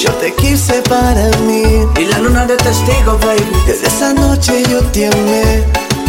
Yo 0.00 0.12
te 0.14 0.32
quise 0.34 0.80
para 0.82 1.28
mí. 1.38 1.84
Y 1.98 2.04
la 2.04 2.18
luna 2.18 2.46
de 2.46 2.56
testigo, 2.56 3.18
baby. 3.18 3.44
Desde 3.66 3.88
esa 3.88 4.12
noche 4.12 4.62
yo 4.70 4.80
te 4.92 5.08
amé. 5.08 5.64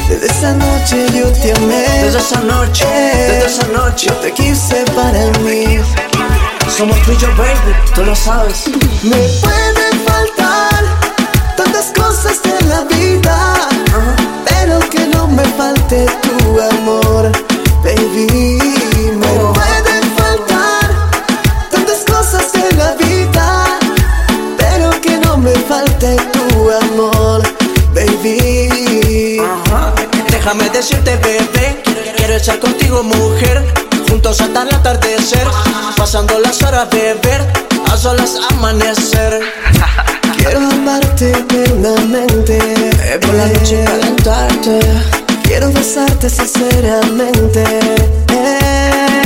Desde 0.07 0.27
esa 0.27 0.53
noche 0.53 1.07
yo 1.11 1.31
te 1.31 1.53
amé. 1.53 1.87
Desde 2.03 2.19
esa 2.19 2.39
noche, 2.41 2.85
desde 2.85 3.45
esa 3.47 3.67
noche. 3.69 4.07
Yo 4.07 4.13
te 4.17 4.31
quise 4.31 4.85
para 4.95 5.25
mí. 5.39 5.79
Somos 6.77 7.01
tú 7.01 7.13
y 7.13 7.17
yo, 7.17 7.27
baby, 7.35 7.73
tú 7.95 8.03
lo 8.03 8.15
sabes. 8.15 8.67
Me 9.01 9.17
pueden 9.41 10.05
faltar 10.05 10.83
tantas 11.57 11.91
cosas 11.95 12.39
en 12.43 12.69
la 12.69 12.81
vida, 12.81 13.55
pero 14.45 14.79
que 14.91 15.07
no 15.07 15.27
me 15.27 15.43
falte 15.57 16.05
Decirte, 30.79 31.17
bebé, 31.17 31.83
quiero 32.15 32.35
estar 32.35 32.57
contigo, 32.57 33.03
mujer. 33.03 33.65
Juntos 34.07 34.39
hasta 34.39 34.61
el 34.61 34.73
atardecer, 34.73 35.45
pasando 35.97 36.39
las 36.39 36.63
horas, 36.63 36.89
beber, 36.89 37.45
a 37.91 37.97
solas 37.97 38.37
amanecer. 38.49 39.41
Quiero 40.37 40.59
amarte 40.59 41.31
eternamente, 41.31 42.59
por 43.19 43.33
la 43.33 43.47
noche 43.47 43.83
calentarte. 43.83 44.79
Quiero 45.43 45.69
besarte 45.73 46.29
sinceramente. 46.29 47.61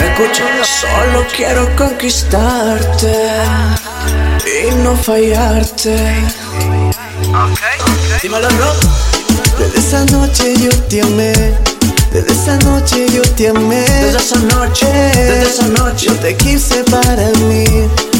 Escucha, 0.09 0.45
solo 0.65 1.23
quiero 1.37 1.69
conquistarte 1.75 3.15
y 4.43 4.73
no 4.77 4.95
fallarte. 4.95 6.15
Dímelo, 8.23 8.49
no. 8.49 9.22
Desde 9.63 9.79
esa 9.79 10.05
noche 10.05 10.53
yo 10.59 10.69
te 10.89 11.01
amé. 11.01 11.33
Desde 12.11 12.31
esa 12.33 12.57
noche 12.57 13.07
yo 13.13 13.21
te 13.21 13.47
amé. 13.47 13.79
Desde 13.79 14.17
esa 14.17 14.39
noche, 14.39 14.85
desde 14.85 15.43
esa 15.43 15.67
noche. 15.69 16.07
Yo 16.07 16.15
te 16.15 16.35
quise 16.35 16.83
para 16.83 17.29
mí. 17.47 17.65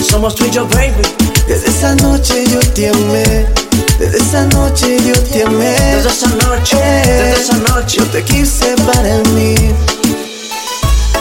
Somos 0.10 0.36
tú 0.36 0.46
y 0.46 0.52
yo, 0.52 0.66
baby. 0.68 1.04
Desde 1.48 1.68
esa 1.68 1.96
noche 1.96 2.46
yo 2.50 2.60
te 2.60 2.88
amé. 2.88 3.46
Desde 4.00 4.18
esa 4.18 4.46
noche 4.46 4.98
yo 5.06 5.14
te 5.24 5.44
amé. 5.44 5.76
Desde 5.96 6.10
esa 6.10 6.28
noche, 6.48 6.78
desde 6.78 7.42
esa 7.42 7.58
noche. 7.58 7.98
Yo 7.98 8.06
te 8.06 8.24
quise 8.24 8.76
para 8.88 9.18
mí. 9.36 9.56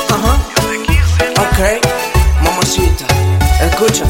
Ajá. 0.09 0.39
Ok, 1.43 1.59
mamacita, 2.45 3.07
escucha. 3.61 4.05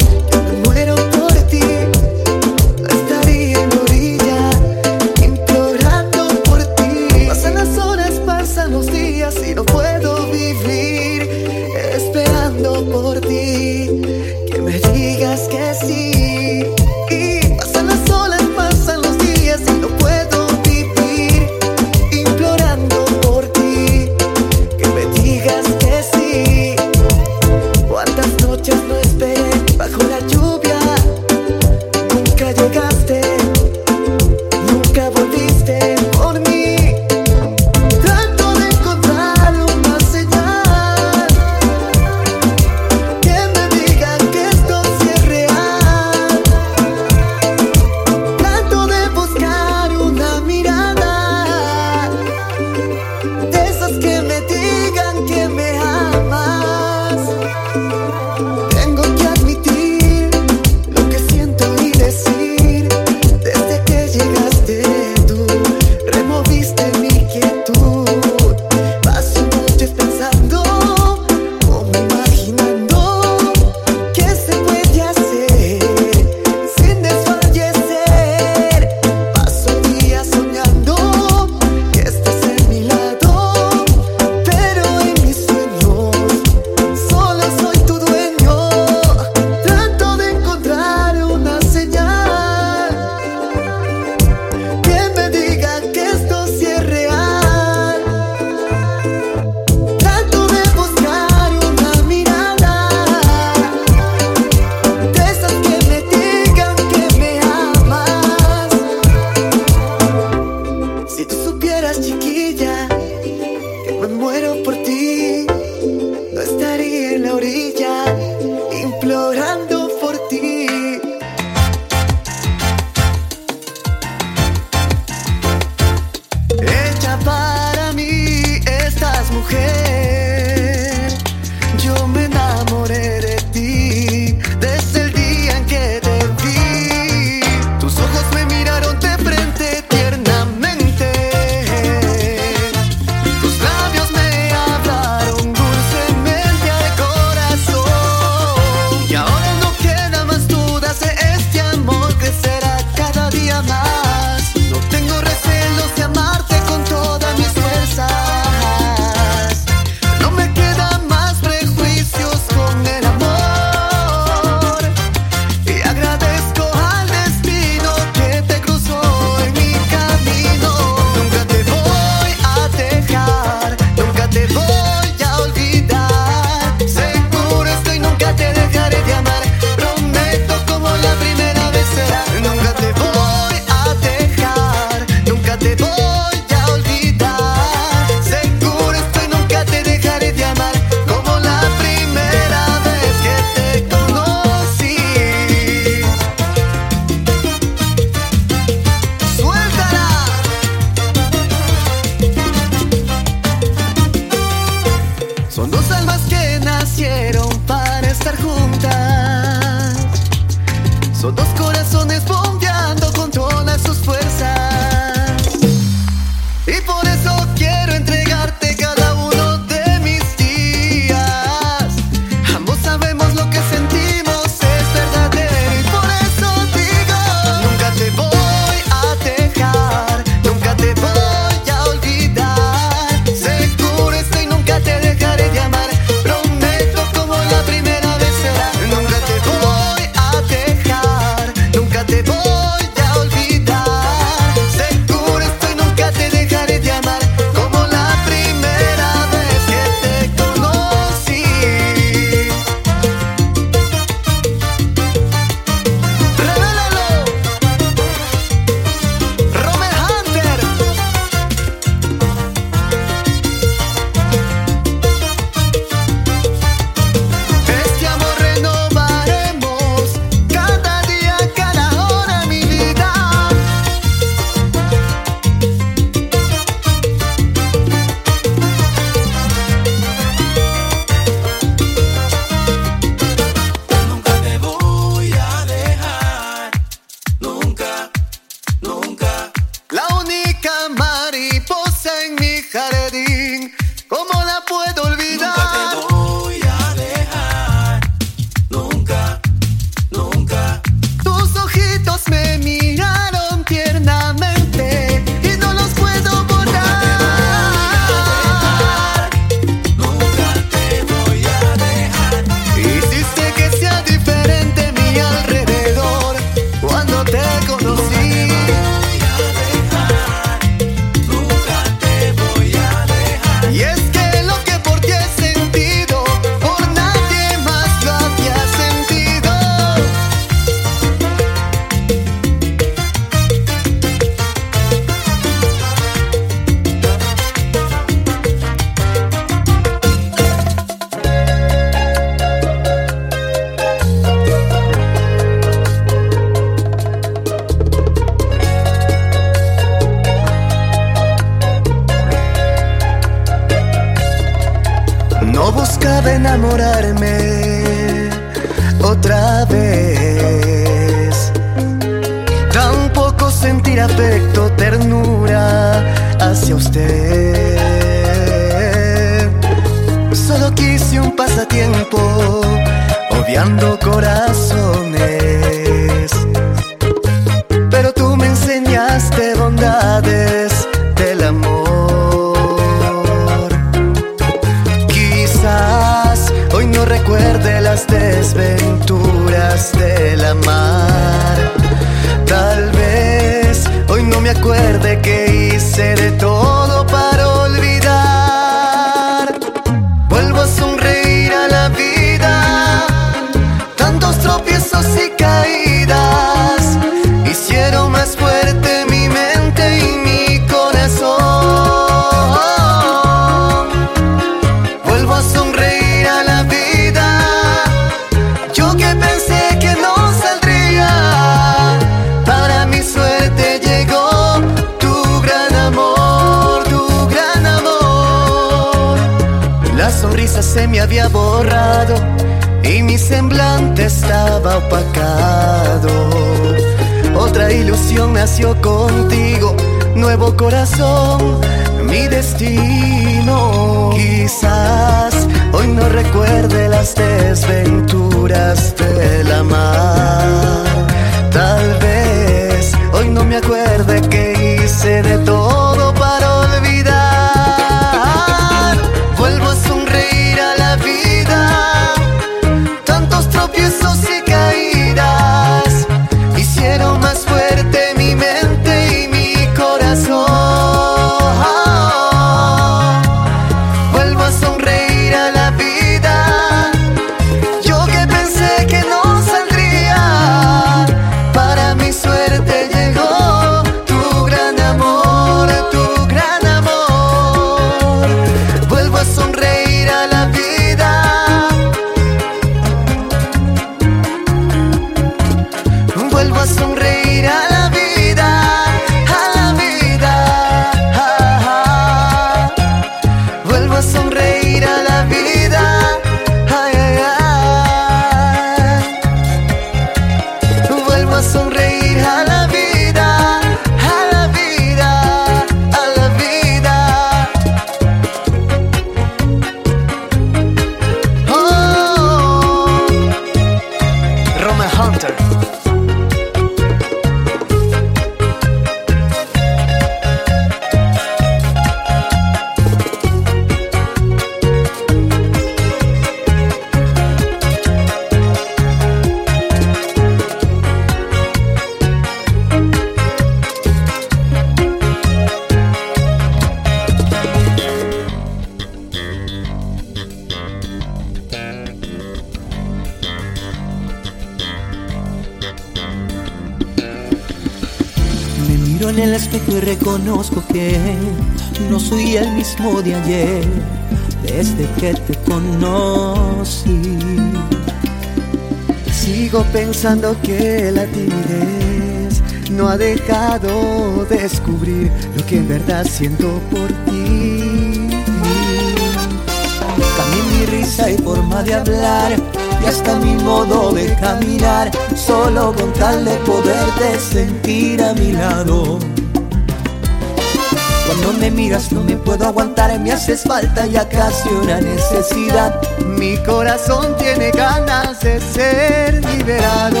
me 593.02 593.12
haces 593.12 593.42
falta 593.42 593.86
ya 593.86 594.08
casi 594.08 594.48
una 594.48 594.80
necesidad. 594.80 595.80
Mi 596.06 596.36
corazón 596.38 597.16
tiene 597.16 597.50
ganas 597.50 598.20
de 598.20 598.40
ser 598.40 599.24
liberado. 599.24 600.00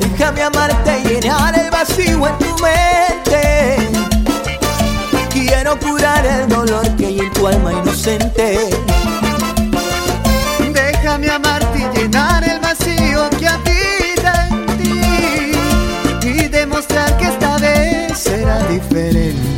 Déjame 0.00 0.42
amarte 0.42 1.00
y 1.00 1.08
llenar 1.08 1.58
el 1.58 1.70
vacío 1.70 2.26
en 2.26 2.38
tu 2.38 2.62
mente. 2.62 3.76
Quiero 5.30 5.78
curar 5.78 6.24
el 6.26 6.48
dolor 6.48 6.88
que 6.96 7.06
hay 7.06 7.20
en 7.20 7.32
tu 7.32 7.46
alma 7.46 7.72
inocente. 7.72 8.58
Déjame 10.72 11.30
amarte 11.30 11.78
y 11.78 11.98
llenar 11.98 12.44
el 12.46 12.60
vacío 12.60 13.30
que 13.38 13.48
habita 13.48 14.48
en 14.48 14.66
ti 14.78 16.28
y 16.28 16.48
demostrar 16.48 17.16
que 17.16 17.24
esta 17.24 17.56
vez 17.58 18.18
será 18.18 18.58
diferente. 18.68 19.53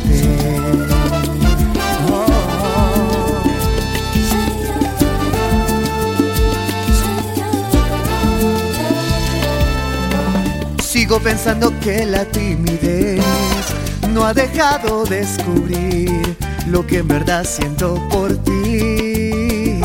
Sigo 11.07 11.21
pensando 11.21 11.73
que 11.79 12.05
la 12.05 12.25
timidez 12.25 13.23
no 14.09 14.25
ha 14.25 14.33
dejado 14.33 15.05
descubrir 15.05 16.35
lo 16.67 16.85
que 16.85 16.97
en 16.97 17.07
verdad 17.07 17.45
siento 17.45 17.95
por 18.09 18.35
ti. 18.43 19.79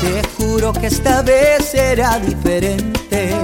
Te 0.00 0.22
juro 0.38 0.72
que 0.72 0.86
esta 0.86 1.20
vez 1.20 1.62
será 1.72 2.18
diferente. 2.20 3.34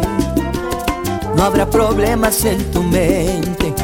No 1.37 1.43
habrá 1.43 1.69
problemas 1.69 2.43
en 2.47 2.65
tu 2.71 2.83
mente, 2.83 3.75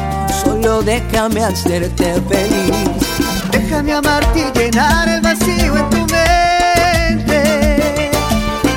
solo 0.43 0.81
déjame 0.81 1.43
hacerte 1.43 2.19
feliz. 2.27 3.05
Déjame 3.51 3.93
amarte 3.93 4.39
y 4.39 4.57
llenar 4.57 5.07
el 5.07 5.21
vacío 5.21 5.77
en 5.77 5.89
tu 5.91 5.99
mente. 6.11 7.43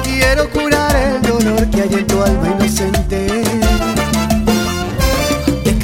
Quiero 0.04 0.50
curar 0.50 0.94
el 0.94 1.22
dolor 1.22 1.70
que 1.70 1.80
hay 1.80 1.94
en 1.94 2.06
tu 2.06 2.22
alma 2.22 2.48
inocente. 2.48 3.25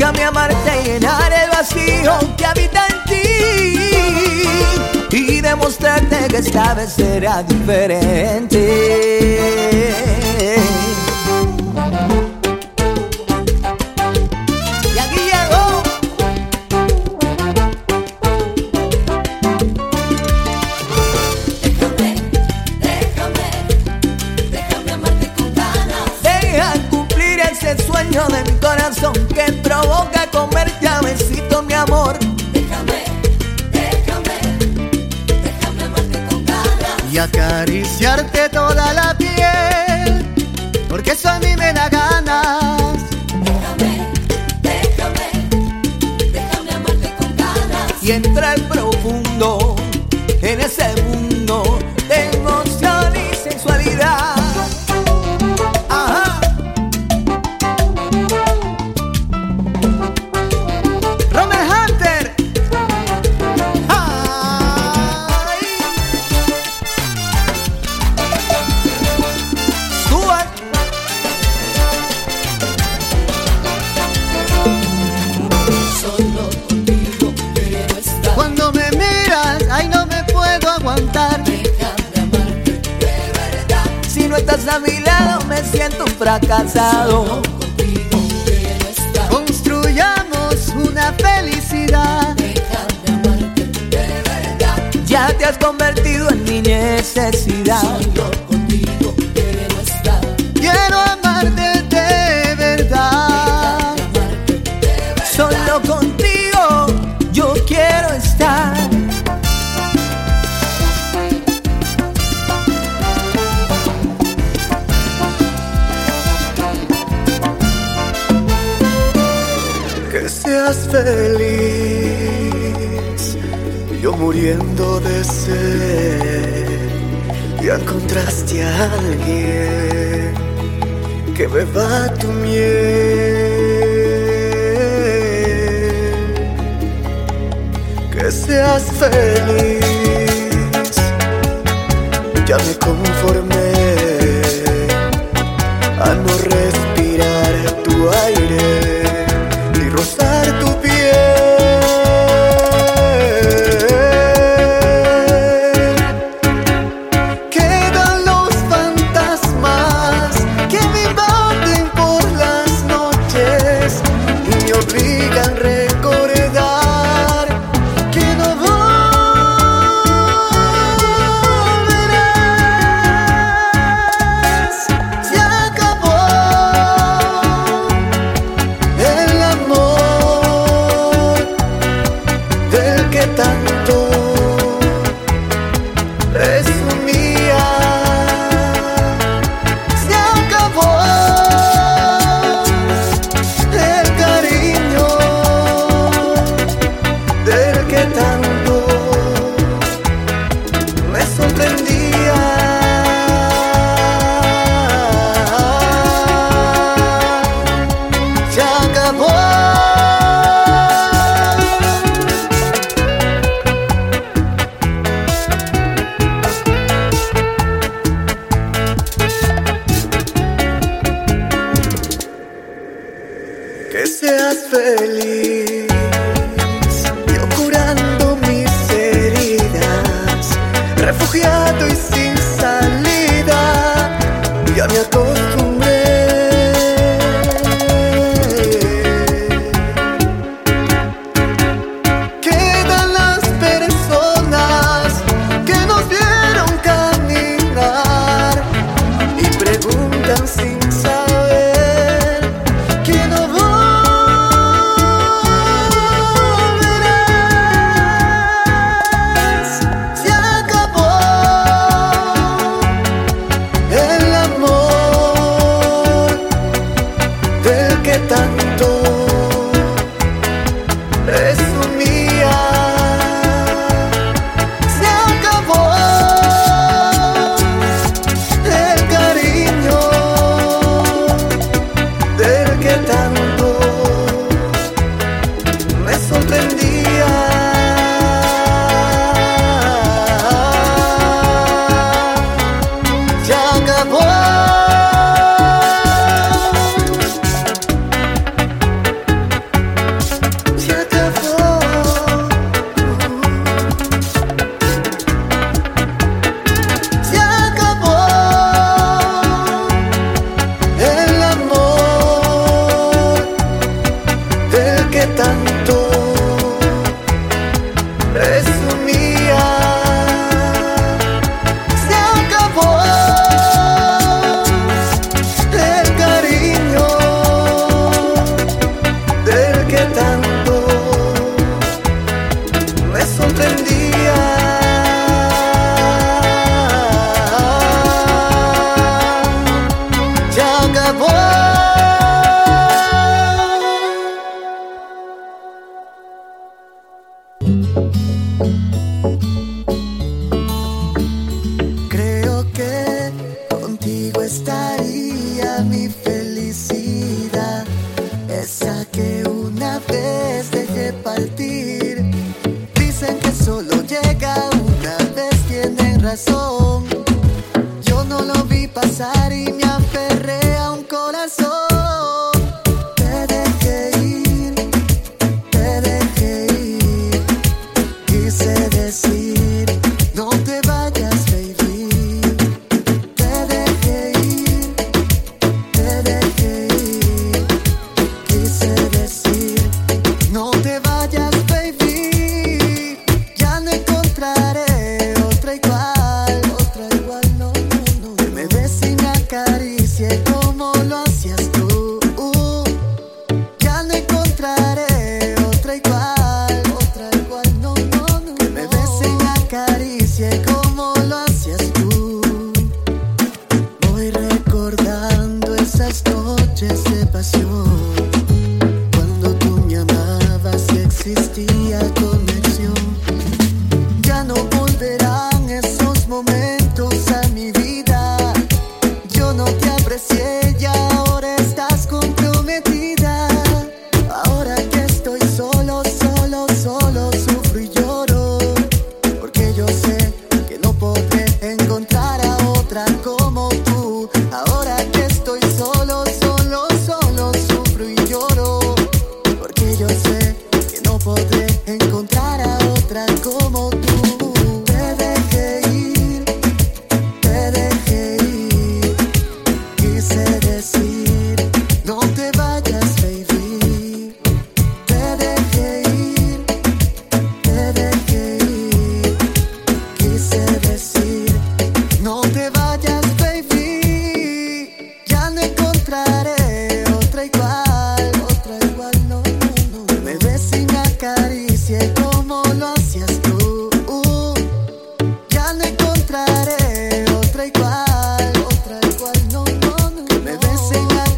Déjame 0.02 0.24
amarte 0.24 0.82
y 0.82 0.84
llenar 0.84 1.32
el 1.32 1.48
vacío 1.48 2.18
que 2.36 2.44
habita 2.44 2.88
en 2.88 3.04
ti 3.04 3.22
y 5.16 5.40
demostrarte 5.40 6.26
que 6.26 6.38
esta 6.38 6.74
vez 6.74 6.94
será 6.94 7.44
diferente. 7.44 8.58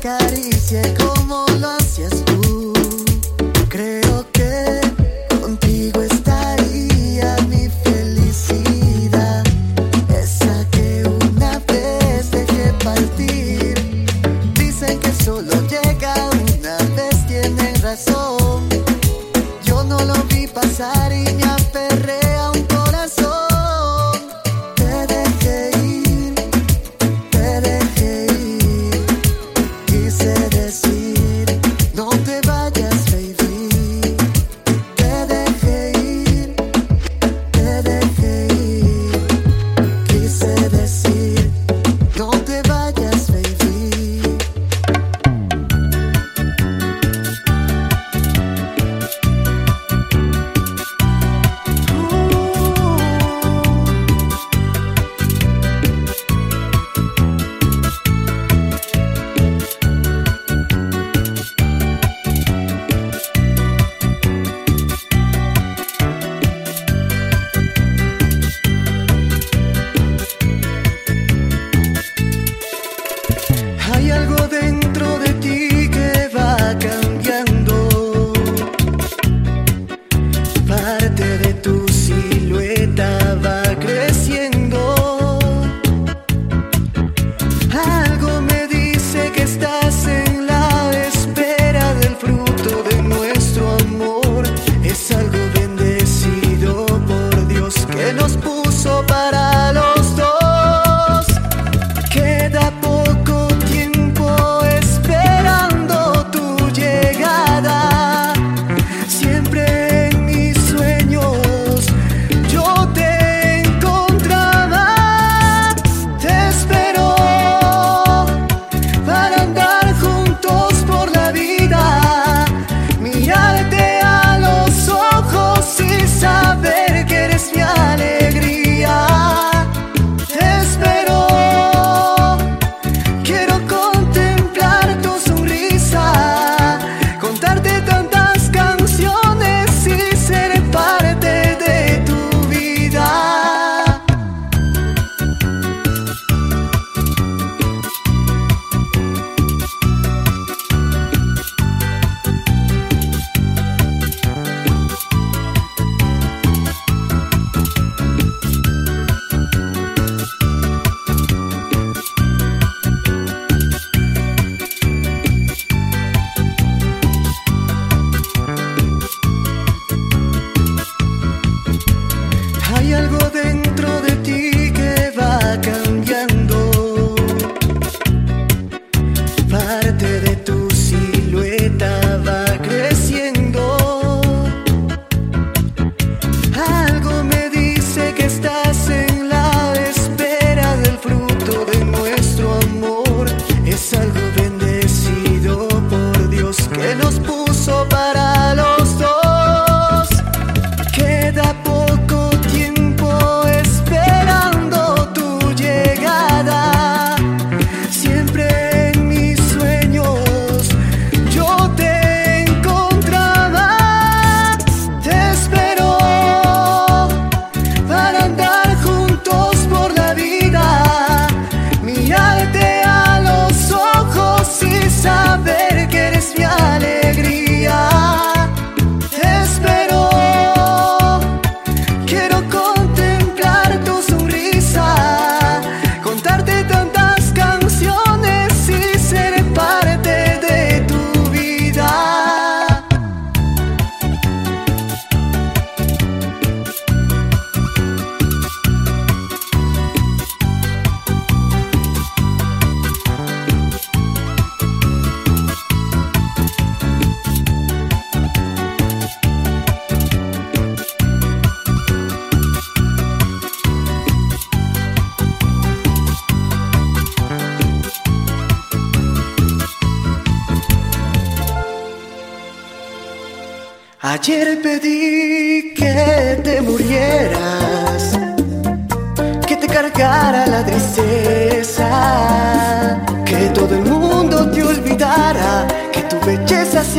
Acaricie 0.06 0.82
como 0.98 1.46
lo 1.60 1.70
hacías 1.70 2.22
tú. 2.26 2.43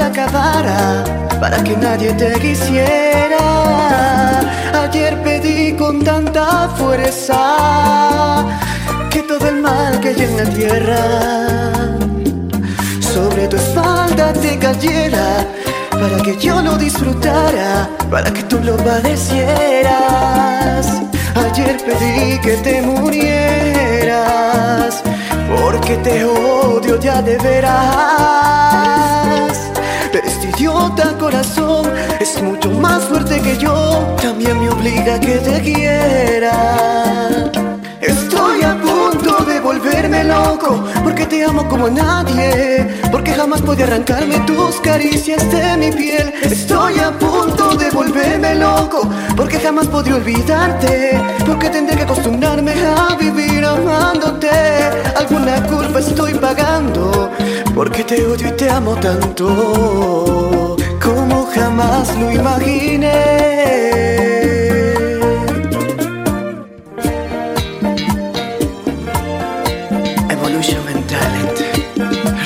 Acabara, 0.06 1.03
para 1.40 1.64
que 1.64 1.76
nadie 1.76 2.14
te 2.14 2.32
quisiera. 2.40 3.44
Ayer 4.84 5.22
pedí 5.23 5.73
con 5.73 6.03
tanta 6.03 6.69
fuerza 6.77 8.45
que 9.10 9.22
todo 9.23 9.48
el 9.49 9.61
mal 9.61 9.99
que 9.99 10.10
hay 10.10 10.22
en 10.23 10.53
tierra 10.53 11.03
sobre 12.99 13.48
tu 13.48 13.56
espalda 13.56 14.34
te 14.34 14.57
cayera 14.60 15.45
para 15.91 16.18
que 16.23 16.38
yo 16.38 16.61
lo 16.61 16.77
disfrutara, 16.77 17.90
para 18.11 18.32
que 18.32 18.44
tú 18.44 18.60
lo 18.60 18.76
padecieras. 18.77 19.95
Ayer 21.36 21.77
pedí 21.88 22.38
que 22.40 22.57
te 22.57 22.82
murieras, 22.82 24.22
porque 25.56 25.95
te 25.98 26.26
odio 26.26 26.99
ya 26.99 27.22
de 27.22 27.38
veras. 27.38 29.05
Idiota 30.57 31.18
corazón. 31.19 31.91
Es 32.22 32.41
mucho 32.41 32.72
más 32.72 33.03
fuerte 33.03 33.41
que 33.41 33.57
yo, 33.57 34.15
también 34.22 34.57
me 34.57 34.69
obliga 34.69 35.15
a 35.15 35.19
que 35.19 35.36
te 35.38 35.61
quiera. 35.61 37.52
Estoy 37.99 38.61
a 38.61 38.77
punto 38.77 39.44
de 39.45 39.60
volverme 39.60 40.23
loco 40.23 40.84
Porque 41.03 41.26
te 41.26 41.44
amo 41.44 41.68
como 41.68 41.90
nadie 41.90 42.88
Porque 43.11 43.34
jamás 43.34 43.61
podía 43.61 43.86
arrancarme 43.86 44.40
tus 44.41 44.80
caricias 44.82 45.49
de 45.52 45.77
mi 45.77 45.91
piel. 45.91 46.32
Estoy 46.41 46.99
a 46.99 47.11
punto 47.11 47.76
de 47.76 47.90
volverme 47.90 48.56
loco 48.56 49.10
Porque 49.36 49.60
jamás 49.60 49.88
podré 49.88 50.14
olvidarte 50.14 51.19
Porque 51.45 51.69
tendré 51.69 51.98
que 51.98 52.03
acostumbrarme 52.03 52.73
a 52.73 53.15
vivir 53.15 53.65
amándote. 53.65 54.49
Alguna 55.18 55.64
culpa 55.64 55.99
estoy 55.99 56.34
pagando 56.36 57.32
Porque 57.76 58.06
te 58.06 58.26
odio 58.26 58.47
y 58.47 58.52
te 58.53 58.69
amo 58.69 58.95
tanto 58.95 60.77
Como 61.03 61.45
jamás 61.53 62.15
lo 62.18 62.31
imaginé 62.31 63.11
Evolution 70.30 70.88
and 70.88 71.06
Talent. 71.10 71.60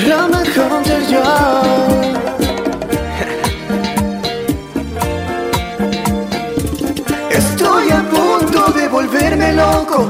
Rama 0.07 0.41
Hunter 0.55 1.01
Young. 1.11 2.17
Estoy 7.29 7.89
a 7.91 8.01
punto 8.09 8.71
de 8.73 8.87
volverme 8.87 9.53
loco 9.53 10.09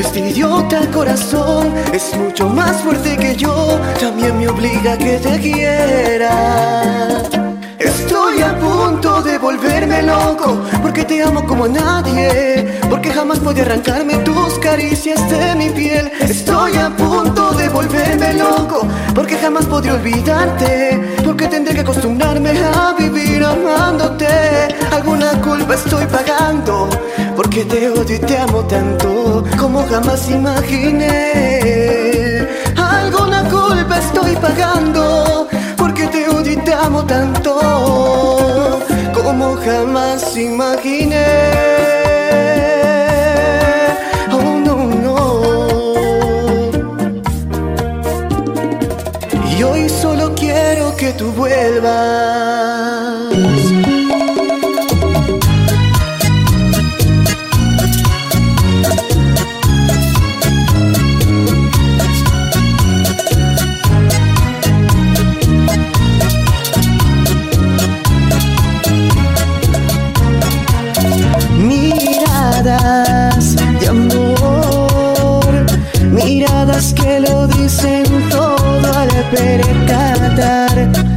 Este 0.00 0.20
idiota 0.20 0.80
corazón 0.90 1.74
es 1.92 2.16
mucho 2.16 2.48
más 2.48 2.80
fuerte 2.80 3.18
que 3.18 3.36
yo, 3.36 3.78
también 4.00 4.38
me 4.38 4.48
obliga 4.48 4.94
a 4.94 4.98
que 4.98 5.18
te 5.18 5.38
quiera. 5.38 7.22
Estoy 7.78 8.40
a 8.40 8.58
punto 8.58 9.22
de 9.22 9.38
volverme 9.38 10.02
loco 10.02 10.62
Porque 10.82 11.04
te 11.04 11.22
amo 11.22 11.46
como 11.46 11.66
nadie 11.66 12.78
Porque 12.90 13.10
jamás 13.10 13.38
podía 13.38 13.62
arrancarme 13.62 14.16
tus 14.18 14.58
caricias 14.58 15.18
de 15.30 15.54
mi 15.54 15.70
piel. 15.70 16.10
Estoy 16.20 16.76
a 16.76 16.90
punto 16.90 17.52
de 17.52 17.68
volverme 17.68 18.34
loco 18.34 18.86
Porque 19.14 19.36
jamás 19.36 19.64
podré 19.66 19.92
olvidarte 19.92 21.00
Porque 21.40 21.56
tendré 21.56 21.72
que 21.72 21.80
acostumbrarme 21.80 22.50
a 22.50 22.92
vivir 22.98 23.42
amándote 23.42 24.26
Alguna 24.92 25.40
culpa 25.40 25.72
estoy 25.74 26.04
pagando 26.04 26.90
Porque 27.34 27.64
te 27.64 27.88
odio 27.88 28.16
y 28.16 28.18
te 28.18 28.36
amo 28.36 28.62
tanto 28.66 29.42
Como 29.58 29.82
jamás 29.88 30.28
imaginé 30.28 31.16
Alguna 32.76 33.48
culpa 33.48 33.98
estoy 33.98 34.36
pagando 34.36 35.48
porque 35.78 36.08
te 36.08 36.28
odio 36.28 36.52
y 36.52 36.56
te 36.56 36.74
amo 36.74 37.04
tanto 37.04 37.58
como 39.14 39.56
jamás 39.56 40.36
imaginé. 40.36 41.99
Vuelvas. 51.40 52.00
Miradas 76.12 76.92
que 76.94 77.20
lo 77.20 77.46
dicen 77.46 78.04
todo 78.28 78.92
al 78.92 79.08
percatar. 79.30 81.09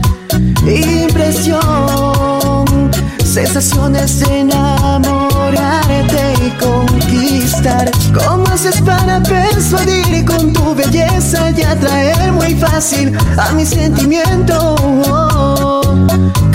Sensaciones 3.26 4.20
de 4.20 4.40
enamorarte 4.40 6.34
y 6.46 6.50
conquistar. 6.52 7.92
¿Cómo 8.14 8.48
haces 8.48 8.80
para 8.82 9.22
persuadir 9.22 10.24
con 10.24 10.54
tu 10.54 10.74
belleza 10.74 11.52
y 11.52 11.64
atraer 11.64 12.32
muy 12.32 12.56
fácil 12.56 13.18
a 13.38 13.52
mi 13.52 13.66
sentimiento? 13.66 14.76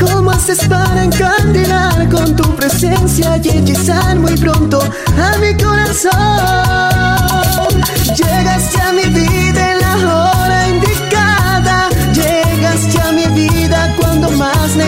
¿Cómo 0.00 0.30
haces 0.30 0.66
para 0.66 1.04
encandilar 1.04 2.08
con 2.08 2.34
tu 2.34 2.44
presencia 2.56 3.36
y 3.44 3.48
hechizar 3.48 4.18
muy 4.18 4.38
pronto 4.38 4.80
a 4.80 5.36
mi 5.36 5.54
corazón? 5.62 6.12
Llegaste 8.16 8.80
a 8.80 8.92
mi 8.92 9.04
vida 9.04 9.37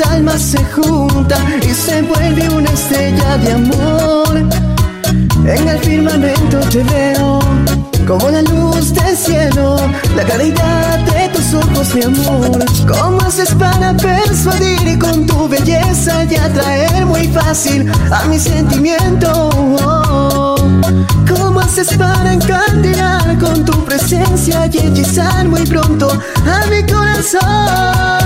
almas 0.00 0.42
se 0.42 0.58
juntan 0.64 1.60
y 1.62 1.72
se 1.72 2.02
vuelve 2.02 2.48
una 2.50 2.70
estrella 2.70 3.36
de 3.38 3.52
amor. 3.52 4.36
En 5.46 5.68
el 5.68 5.78
firmamento 5.78 6.58
te 6.70 6.82
veo 6.82 7.40
como 8.06 8.28
la 8.30 8.42
luz 8.42 8.92
del 8.92 9.16
cielo, 9.16 9.76
la 10.14 10.24
claridad 10.24 10.98
de 11.00 11.28
tus 11.30 11.54
ojos, 11.54 11.94
mi 11.94 12.02
amor. 12.02 12.64
¿Cómo 12.86 13.20
haces 13.22 13.54
para 13.54 13.96
persuadir 13.96 14.98
con 14.98 15.26
tu 15.26 15.48
belleza 15.48 16.24
y 16.24 16.34
atraer 16.34 17.06
muy 17.06 17.26
fácil 17.28 17.90
a 18.10 18.24
mi 18.26 18.38
sentimiento? 18.38 19.50
¿Cómo 21.28 21.60
haces 21.60 21.96
para 21.96 22.32
encandilar 22.32 23.38
con 23.38 23.64
tu 23.64 23.84
presencia 23.84 24.66
y 24.66 24.78
hechizar 24.78 25.48
muy 25.48 25.64
pronto 25.66 26.10
a 26.10 26.66
mi 26.66 26.82
corazón? 26.92 28.25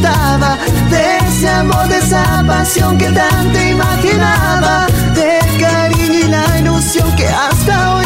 De 0.00 1.18
ese 1.26 1.48
amor, 1.48 1.88
de 1.88 1.98
esa 1.98 2.44
pasión 2.46 2.96
que 2.98 3.10
tanto 3.10 3.58
imaginaba, 3.60 4.86
del 5.14 5.60
cariño 5.60 6.18
y 6.26 6.28
la 6.28 6.58
ilusión 6.60 7.16
que 7.16 7.26
hasta 7.26 7.94
hoy 7.94 7.97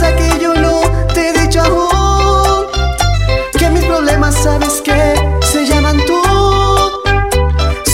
que 0.00 0.38
yo 0.40 0.54
no 0.54 0.80
te 1.12 1.28
he 1.28 1.32
dicho 1.32 1.60
aún 1.60 2.66
que 3.58 3.68
mis 3.70 3.84
problemas 3.84 4.34
sabes 4.34 4.80
que 4.80 5.14
se 5.44 5.66
llaman 5.66 5.96
tú. 6.06 6.22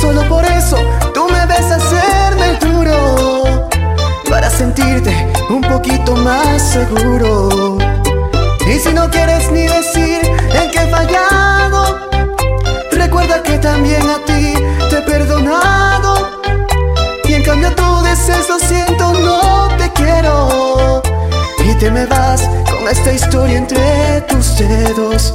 Solo 0.02 0.22
por 0.28 0.44
eso 0.44 0.76
tú 1.14 1.26
me 1.30 1.46
ves 1.46 1.70
hacerme 1.70 2.50
el 2.50 2.58
duro 2.58 3.68
para 4.28 4.50
sentirte 4.50 5.12
un 5.48 5.62
poquito 5.62 6.14
más 6.16 6.60
seguro. 6.72 7.33
con 22.42 22.88
esta 22.88 23.12
historia 23.12 23.58
entre 23.58 24.20
tus 24.28 24.58
dedos. 24.58 25.34